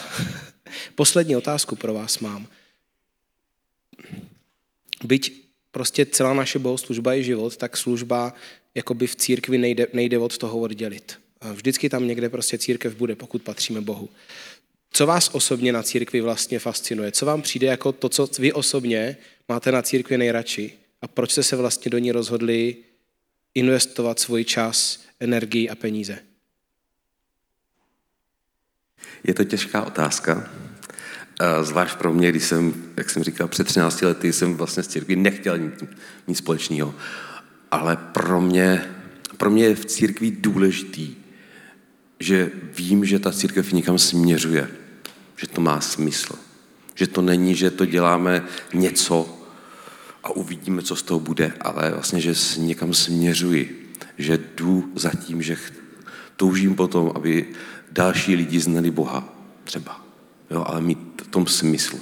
poslední 0.96 1.36
otázku 1.36 1.76
pro 1.76 1.94
vás 1.94 2.20
mám. 2.20 2.48
Byť 5.04 5.44
prostě 5.72 6.06
celá 6.06 6.34
naše 6.34 6.60
bohoslužba 6.60 7.14
je 7.14 7.24
život, 7.24 7.58
tak 7.58 7.78
služba 7.78 8.34
jakoby 8.76 9.08
v 9.08 9.16
církvi 9.16 9.58
nejde, 9.58 9.88
nejde 9.94 10.18
od 10.18 10.38
toho 10.38 10.60
oddělit. 10.60 11.20
Vždycky 11.54 11.90
tam 11.90 12.08
někde 12.08 12.30
prostě 12.30 12.58
církev 12.58 12.96
bude, 12.96 13.16
pokud 13.16 13.42
patříme 13.42 13.82
Bohu. 13.82 14.10
Co 14.92 15.06
vás 15.06 15.30
osobně 15.34 15.72
na 15.72 15.84
církvi 15.84 16.22
vlastně 16.22 16.60
fascinuje? 16.60 17.12
Co 17.12 17.26
vám 17.26 17.42
přijde 17.42 17.68
jako 17.68 17.92
to, 17.92 18.10
co 18.10 18.30
vy 18.40 18.54
osobně 18.54 19.18
máte 19.50 19.72
na 19.72 19.82
církvi 19.82 20.18
nejradši? 20.18 20.74
A 21.02 21.08
proč 21.08 21.32
jste 21.32 21.44
se 21.44 21.56
vlastně 21.56 21.90
do 21.90 21.98
ní 21.98 22.12
rozhodli 22.12 22.76
investovat 23.56 24.20
svůj 24.20 24.44
čas, 24.44 25.00
energii 25.20 25.70
a 25.70 25.76
peníze? 25.76 26.20
Je 29.24 29.34
to 29.34 29.44
těžká 29.44 29.84
otázka, 29.86 30.52
zvlášť 31.62 31.98
pro 31.98 32.14
mě, 32.14 32.30
když 32.30 32.44
jsem, 32.44 32.74
jak 32.98 33.10
jsem 33.10 33.24
říkal, 33.24 33.48
před 33.48 33.68
13 33.68 34.02
lety 34.02 34.34
jsem 34.34 34.54
vlastně 34.54 34.84
s 34.84 34.88
církví 34.88 35.16
nechtěl 35.16 35.58
nic, 35.58 35.74
nic 36.28 36.38
společného. 36.38 36.96
Ale 37.72 37.96
pro 37.96 38.42
mě, 38.42 38.86
pro 39.38 39.50
mě 39.50 39.64
je 39.64 39.76
v 39.76 39.86
církvi 39.86 40.32
důležitý, 40.32 41.16
že 42.20 42.52
vím, 42.78 43.06
že 43.06 43.20
ta 43.20 43.32
církev 43.32 43.74
někam 43.74 44.00
směřuje, 44.00 44.70
že 45.36 45.48
to 45.48 45.62
má 45.62 45.82
smysl. 45.82 46.36
Že 46.96 47.08
to 47.08 47.22
není, 47.22 47.56
že 47.56 47.72
to 47.72 47.86
děláme 47.86 48.44
něco 48.74 49.38
a 50.24 50.30
uvidíme, 50.30 50.82
co 50.82 50.96
z 50.96 51.02
toho 51.02 51.20
bude, 51.20 51.54
ale 51.62 51.92
vlastně, 51.92 52.22
že 52.22 52.34
někam 52.58 52.94
směřuji, 52.94 53.94
že 54.18 54.40
jdu 54.56 54.92
za 54.96 55.10
tím, 55.10 55.42
že 55.42 55.58
toužím 56.36 56.76
potom, 56.76 57.12
aby 57.16 57.46
další 57.92 58.36
lidi 58.36 58.60
znali 58.60 58.92
Boha 58.92 59.34
třeba, 59.64 60.07
jo, 60.50 60.64
ale 60.64 60.82
mít 60.82 61.00
v 61.22 61.28
tom 61.28 61.48
smysl. 61.48 62.00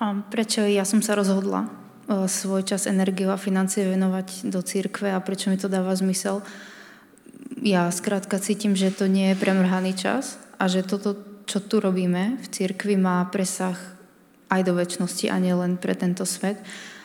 A 0.00 0.16
prečo 0.32 0.64
ja 0.64 0.88
som 0.88 1.04
sa 1.04 1.12
rozhodla 1.12 1.68
e, 2.08 2.24
svoj 2.24 2.64
čas, 2.64 2.88
energiu 2.88 3.28
a 3.28 3.36
financie 3.36 3.84
venovať 3.84 4.48
do 4.48 4.64
církve 4.64 5.12
a 5.12 5.20
prečo 5.20 5.52
mi 5.52 5.60
to 5.60 5.68
dáva 5.68 5.92
zmysel? 5.92 6.40
Ja 7.60 7.92
skrátka 7.92 8.40
cítim, 8.40 8.72
že 8.72 8.88
to 8.88 9.04
nie 9.04 9.32
je 9.32 9.40
premrhaný 9.40 9.92
čas 9.92 10.40
a 10.56 10.72
že 10.72 10.80
toto, 10.80 11.20
čo 11.44 11.60
tu 11.60 11.84
robíme 11.84 12.40
v 12.40 12.46
církvi, 12.48 12.96
má 12.96 13.20
presah 13.28 13.76
aj 14.48 14.64
do 14.64 14.72
väčšnosti 14.72 15.28
a 15.28 15.36
nielen 15.36 15.76
pre 15.76 15.92
tento 15.92 16.24
svet. 16.24 16.56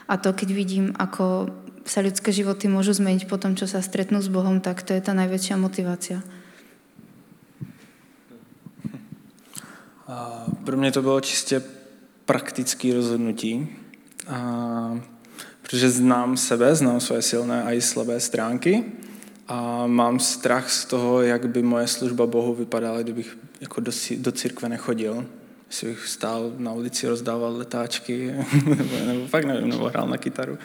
A 0.07 0.15
to, 0.15 0.31
keď 0.31 0.49
vidím, 0.55 0.85
ako 0.95 1.51
sa 1.85 2.01
ľudské 2.01 2.33
životy 2.33 2.65
môžu 2.71 2.97
zmeniť 2.97 3.29
po 3.29 3.37
tom, 3.37 3.53
čo 3.53 3.69
sa 3.69 3.83
stretnú 3.83 4.23
s 4.23 4.31
Bohom, 4.31 4.63
tak 4.63 4.81
to 4.81 4.95
je 4.95 5.01
tá 5.03 5.13
najväčšia 5.13 5.59
motivácia. 5.59 6.23
Pro 10.63 10.77
mě 10.77 10.91
to 10.91 11.01
bylo 11.01 11.21
čistě 11.21 11.63
praktické 12.25 12.93
rozhodnutí, 12.93 13.75
a, 14.27 14.99
protože 15.61 15.89
znám 15.89 16.37
sebe, 16.37 16.75
znám 16.75 16.99
své 16.99 17.21
silné 17.21 17.63
a 17.63 17.71
i 17.71 17.81
slabé 17.81 18.19
stránky 18.19 18.83
a 19.47 19.87
mám 19.87 20.19
strach 20.19 20.71
z 20.71 20.85
toho, 20.85 21.21
jak 21.21 21.49
by 21.49 21.63
moje 21.63 21.87
služba 21.87 22.25
Bohu 22.25 22.55
vypadala, 22.55 23.01
kdybych 23.01 23.37
jako 23.61 23.81
do, 23.81 23.91
do 24.17 24.31
církve 24.31 24.69
nechodil. 24.69 25.25
Jestli 25.67 25.87
bych 25.87 26.07
stál 26.07 26.53
na 26.57 26.71
ulici, 26.71 27.07
rozdával 27.07 27.57
letáčky, 27.57 28.35
nebo, 28.65 28.95
nebo 29.05 29.27
fakt 29.27 29.45
nevím, 29.45 29.69
nebo 29.69 29.85
hrál 29.89 30.07
na 30.07 30.17
kytaru. 30.17 30.57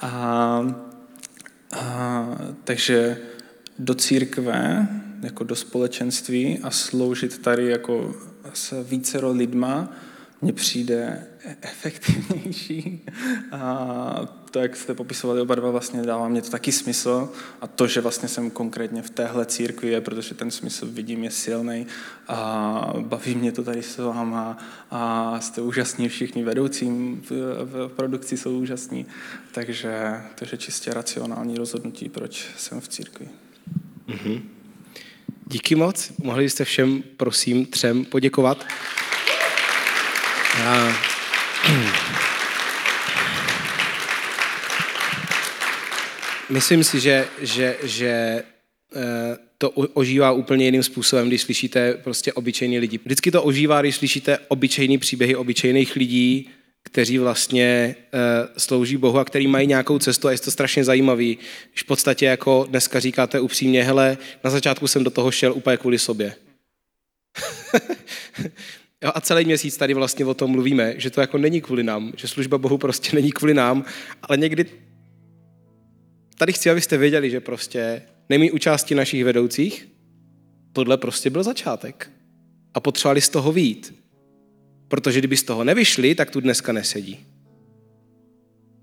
A, 0.00 0.74
a, 1.72 2.28
takže 2.64 3.16
do 3.78 3.94
církve, 3.94 4.88
jako 5.22 5.44
do 5.44 5.56
společenství 5.56 6.58
a 6.62 6.70
sloužit 6.70 7.38
tady 7.38 7.66
jako 7.66 8.14
s 8.54 8.84
vícero 8.84 9.32
lidma, 9.32 9.92
mně 10.42 10.52
přijde 10.52 11.26
efektivnější. 11.60 13.00
A 13.52 14.40
to, 14.50 14.58
jak 14.58 14.76
jste 14.76 14.94
popisovali 14.94 15.40
oba 15.40 15.54
dva, 15.54 15.70
vlastně 15.70 16.02
dává 16.02 16.28
mě 16.28 16.42
to 16.42 16.50
taky 16.50 16.72
smysl. 16.72 17.32
A 17.60 17.66
to, 17.66 17.86
že 17.86 18.00
vlastně 18.00 18.28
jsem 18.28 18.50
konkrétně 18.50 19.02
v 19.02 19.10
téhle 19.10 19.46
církvi, 19.46 19.88
je, 19.88 20.00
protože 20.00 20.34
ten 20.34 20.50
smysl 20.50 20.86
vidím 20.86 21.24
je 21.24 21.30
silný 21.30 21.86
a 22.28 22.92
baví 23.00 23.34
mě 23.34 23.52
to 23.52 23.62
tady 23.64 23.82
s 23.82 23.98
váma 23.98 24.58
a 24.90 25.40
jste 25.40 25.60
úžasní 25.60 26.08
všichni 26.08 26.42
vedoucí 26.42 26.90
v, 27.30 27.30
v 27.64 27.88
produkci 27.96 28.36
jsou 28.36 28.58
úžasní. 28.58 29.06
Takže 29.52 30.22
to 30.34 30.44
je 30.52 30.58
čistě 30.58 30.94
racionální 30.94 31.56
rozhodnutí, 31.56 32.08
proč 32.08 32.48
jsem 32.56 32.80
v 32.80 32.88
církvi. 32.88 33.28
Mm-hmm. 34.08 34.40
Díky 35.50 35.74
moc. 35.74 36.12
Mohli 36.22 36.44
byste 36.44 36.64
všem, 36.64 37.02
prosím, 37.16 37.66
třem 37.66 38.04
poděkovat. 38.04 38.66
Já... 40.58 40.96
Myslím 46.48 46.84
si, 46.84 47.00
že, 47.00 47.28
že, 47.40 47.76
že 47.82 48.08
eh, 48.96 49.38
to 49.58 49.70
ožívá 49.70 50.32
úplně 50.32 50.64
jiným 50.64 50.82
způsobem, 50.82 51.28
když 51.28 51.42
slyšíte 51.42 51.94
prostě 51.94 52.32
obyčejní 52.32 52.78
lidi. 52.78 53.00
Vždycky 53.04 53.30
to 53.30 53.42
ožívá, 53.42 53.80
když 53.80 53.96
slyšíte 53.96 54.38
obyčejný 54.48 54.98
příběhy 54.98 55.36
obyčejných 55.36 55.96
lidí, 55.96 56.50
kteří 56.90 57.18
vlastně 57.18 57.96
uh, 58.14 58.20
slouží 58.56 58.96
Bohu 58.96 59.18
a 59.18 59.24
který 59.24 59.46
mají 59.46 59.66
nějakou 59.66 59.98
cestu 59.98 60.28
a 60.28 60.32
je 60.32 60.38
to 60.38 60.50
strašně 60.50 60.84
zajímavý, 60.84 61.38
když 61.72 61.82
v 61.82 61.86
podstatě 61.86 62.26
jako 62.26 62.66
dneska 62.68 63.00
říkáte 63.00 63.40
upřímně, 63.40 63.84
hele, 63.84 64.18
na 64.44 64.50
začátku 64.50 64.88
jsem 64.88 65.04
do 65.04 65.10
toho 65.10 65.30
šel 65.30 65.52
úplně 65.52 65.76
kvůli 65.76 65.98
sobě. 65.98 66.34
jo, 69.02 69.12
a 69.14 69.20
celý 69.20 69.44
měsíc 69.44 69.76
tady 69.76 69.94
vlastně 69.94 70.24
o 70.24 70.34
tom 70.34 70.50
mluvíme, 70.50 70.94
že 70.96 71.10
to 71.10 71.20
jako 71.20 71.38
není 71.38 71.60
kvůli 71.60 71.82
nám, 71.82 72.12
že 72.16 72.28
služba 72.28 72.58
Bohu 72.58 72.78
prostě 72.78 73.16
není 73.16 73.32
kvůli 73.32 73.54
nám, 73.54 73.84
ale 74.22 74.36
někdy 74.36 74.66
tady 76.38 76.52
chci, 76.52 76.70
abyste 76.70 76.98
věděli, 76.98 77.30
že 77.30 77.40
prostě 77.40 78.02
nemí 78.28 78.50
účasti 78.50 78.94
našich 78.94 79.24
vedoucích, 79.24 79.88
tohle 80.72 80.96
prostě 80.96 81.30
byl 81.30 81.42
začátek. 81.42 82.10
A 82.74 82.80
potřebovali 82.80 83.20
z 83.20 83.28
toho 83.28 83.52
vít. 83.52 83.99
Protože 84.90 85.18
kdyby 85.18 85.36
z 85.36 85.42
toho 85.42 85.64
nevyšli, 85.64 86.14
tak 86.14 86.30
tu 86.30 86.40
dneska 86.40 86.72
nesedí. 86.72 87.26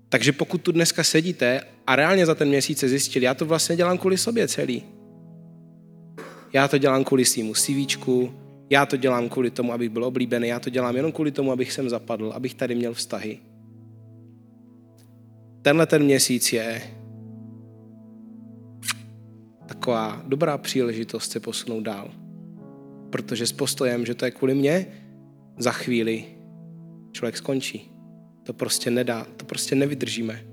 Takže 0.08 0.32
pokud 0.32 0.62
tu 0.62 0.72
dneska 0.72 1.04
sedíte 1.04 1.60
a 1.86 1.96
reálně 1.96 2.26
za 2.26 2.34
ten 2.34 2.48
měsíc 2.48 2.78
se 2.78 2.88
zjistili, 2.88 3.24
já 3.24 3.34
to 3.34 3.46
vlastně 3.46 3.76
dělám 3.76 3.98
kvůli 3.98 4.18
sobě 4.18 4.48
celý. 4.48 4.82
Já 6.52 6.68
to 6.68 6.78
dělám 6.78 7.04
kvůli 7.04 7.24
svýmu 7.24 7.54
CVčku, 7.54 8.32
já 8.70 8.86
to 8.86 8.96
dělám 8.96 9.28
kvůli 9.28 9.50
tomu, 9.50 9.72
abych 9.72 9.90
byl 9.90 10.04
oblíbený, 10.04 10.48
já 10.48 10.60
to 10.60 10.70
dělám 10.70 10.96
jenom 10.96 11.12
kvůli 11.12 11.30
tomu, 11.30 11.52
abych 11.52 11.72
sem 11.72 11.88
zapadl, 11.88 12.32
abych 12.34 12.54
tady 12.54 12.74
měl 12.74 12.94
vztahy. 12.94 13.38
Tenhle 15.62 15.86
ten 15.86 16.02
měsíc 16.02 16.52
je 16.52 16.82
taková 19.66 20.22
dobrá 20.26 20.58
příležitost 20.58 21.32
se 21.32 21.40
posunout 21.40 21.80
dál. 21.80 22.10
Protože 23.10 23.46
s 23.46 23.52
postojem, 23.52 24.06
že 24.06 24.14
to 24.14 24.24
je 24.24 24.30
kvůli 24.30 24.54
mně, 24.54 24.86
za 25.58 25.72
chvíli 25.72 26.24
člověk 27.12 27.36
skončí. 27.36 27.90
To 28.42 28.52
prostě 28.52 28.90
nedá, 28.90 29.26
to 29.36 29.44
prostě 29.44 29.74
nevydržíme. 29.74 30.44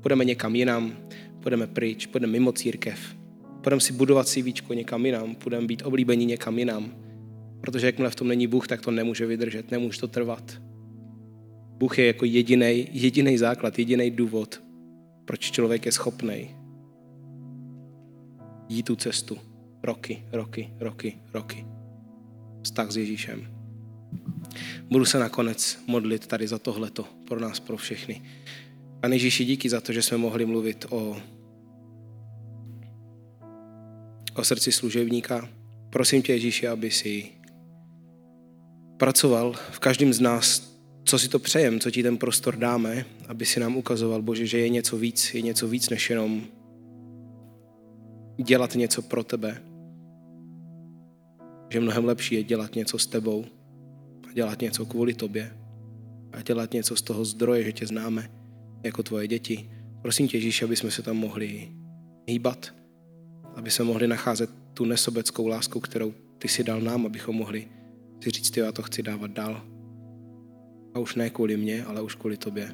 Půjdeme 0.00 0.24
někam 0.24 0.54
jinam, 0.54 0.96
půjdeme 1.40 1.66
pryč, 1.66 2.06
půjdeme 2.06 2.32
mimo 2.32 2.52
církev. 2.52 3.16
Půjdeme 3.62 3.80
si 3.80 3.92
budovat 3.92 4.28
si 4.28 4.42
víčko 4.42 4.74
někam 4.74 5.06
jinam, 5.06 5.34
půjdeme 5.34 5.66
být 5.66 5.82
oblíbení 5.82 6.26
někam 6.26 6.58
jinam. 6.58 6.92
Protože 7.60 7.86
jakmile 7.86 8.10
v 8.10 8.14
tom 8.14 8.28
není 8.28 8.46
Bůh, 8.46 8.68
tak 8.68 8.80
to 8.80 8.90
nemůže 8.90 9.26
vydržet, 9.26 9.70
nemůže 9.70 10.00
to 10.00 10.08
trvat. 10.08 10.62
Bůh 11.78 11.98
je 11.98 12.06
jako 12.06 12.24
jediný, 12.24 12.88
jediný 12.92 13.38
základ, 13.38 13.78
jediný 13.78 14.10
důvod, 14.10 14.62
proč 15.24 15.50
člověk 15.50 15.86
je 15.86 15.92
schopný 15.92 16.62
jít 18.68 18.82
tu 18.82 18.96
cestu. 18.96 19.38
Roky, 19.82 20.24
roky, 20.32 20.70
roky, 20.80 21.18
roky. 21.34 21.66
Vztah 22.62 22.90
s 22.90 22.96
Ježíšem. 22.96 23.61
Budu 24.90 25.04
se 25.04 25.18
nakonec 25.18 25.78
modlit 25.86 26.26
tady 26.26 26.48
za 26.48 26.58
tohleto 26.58 27.06
pro 27.28 27.40
nás, 27.40 27.60
pro 27.60 27.76
všechny. 27.76 28.22
A 29.02 29.08
Ježíši, 29.08 29.44
díky 29.44 29.68
za 29.68 29.80
to, 29.80 29.92
že 29.92 30.02
jsme 30.02 30.16
mohli 30.16 30.46
mluvit 30.46 30.86
o, 30.90 31.16
o 34.34 34.44
srdci 34.44 34.72
služebníka. 34.72 35.48
Prosím 35.90 36.22
tě, 36.22 36.32
Ježíši, 36.32 36.68
aby 36.68 36.90
si 36.90 37.28
pracoval 38.96 39.52
v 39.52 39.78
každém 39.78 40.12
z 40.12 40.20
nás, 40.20 40.72
co 41.04 41.18
si 41.18 41.28
to 41.28 41.38
přejem, 41.38 41.80
co 41.80 41.90
ti 41.90 42.02
ten 42.02 42.16
prostor 42.16 42.56
dáme, 42.56 43.04
aby 43.28 43.46
si 43.46 43.60
nám 43.60 43.76
ukazoval, 43.76 44.22
Bože, 44.22 44.46
že 44.46 44.58
je 44.58 44.68
něco 44.68 44.96
víc, 44.96 45.34
je 45.34 45.42
něco 45.42 45.68
víc 45.68 45.90
než 45.90 46.10
jenom 46.10 46.42
dělat 48.36 48.74
něco 48.74 49.02
pro 49.02 49.24
tebe. 49.24 49.62
Že 51.70 51.80
mnohem 51.80 52.04
lepší 52.04 52.34
je 52.34 52.42
dělat 52.42 52.74
něco 52.74 52.98
s 52.98 53.06
tebou, 53.06 53.44
dělat 54.34 54.60
něco 54.60 54.86
kvůli 54.86 55.14
tobě 55.14 55.56
a 56.32 56.42
dělat 56.42 56.72
něco 56.72 56.96
z 56.96 57.02
toho 57.02 57.24
zdroje, 57.24 57.64
že 57.64 57.72
tě 57.72 57.86
známe 57.86 58.30
jako 58.84 59.02
tvoje 59.02 59.28
děti. 59.28 59.70
Prosím 60.02 60.28
tě, 60.28 60.36
Ježíš, 60.36 60.62
aby 60.62 60.76
jsme 60.76 60.90
se 60.90 61.02
tam 61.02 61.16
mohli 61.16 61.68
hýbat, 62.28 62.74
aby 63.56 63.70
jsme 63.70 63.84
mohli 63.84 64.08
nacházet 64.08 64.50
tu 64.74 64.84
nesobeckou 64.84 65.46
lásku, 65.46 65.80
kterou 65.80 66.14
ty 66.38 66.48
si 66.48 66.64
dal 66.64 66.80
nám, 66.80 67.06
abychom 67.06 67.36
mohli 67.36 67.68
si 68.22 68.30
říct, 68.30 68.56
já 68.56 68.72
to 68.72 68.82
chci 68.82 69.02
dávat 69.02 69.30
dál. 69.30 69.62
A 70.94 70.98
už 70.98 71.14
ne 71.14 71.30
kvůli 71.30 71.56
mně, 71.56 71.84
ale 71.84 72.02
už 72.02 72.14
kvůli 72.14 72.36
tobě. 72.36 72.72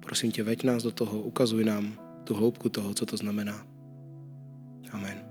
Prosím 0.00 0.32
tě, 0.32 0.42
veď 0.42 0.64
nás 0.64 0.82
do 0.82 0.90
toho, 0.90 1.20
ukazuj 1.20 1.64
nám 1.64 1.98
tu 2.24 2.34
hloubku 2.34 2.68
toho, 2.68 2.94
co 2.94 3.06
to 3.06 3.16
znamená. 3.16 3.66
Amen. 4.90 5.25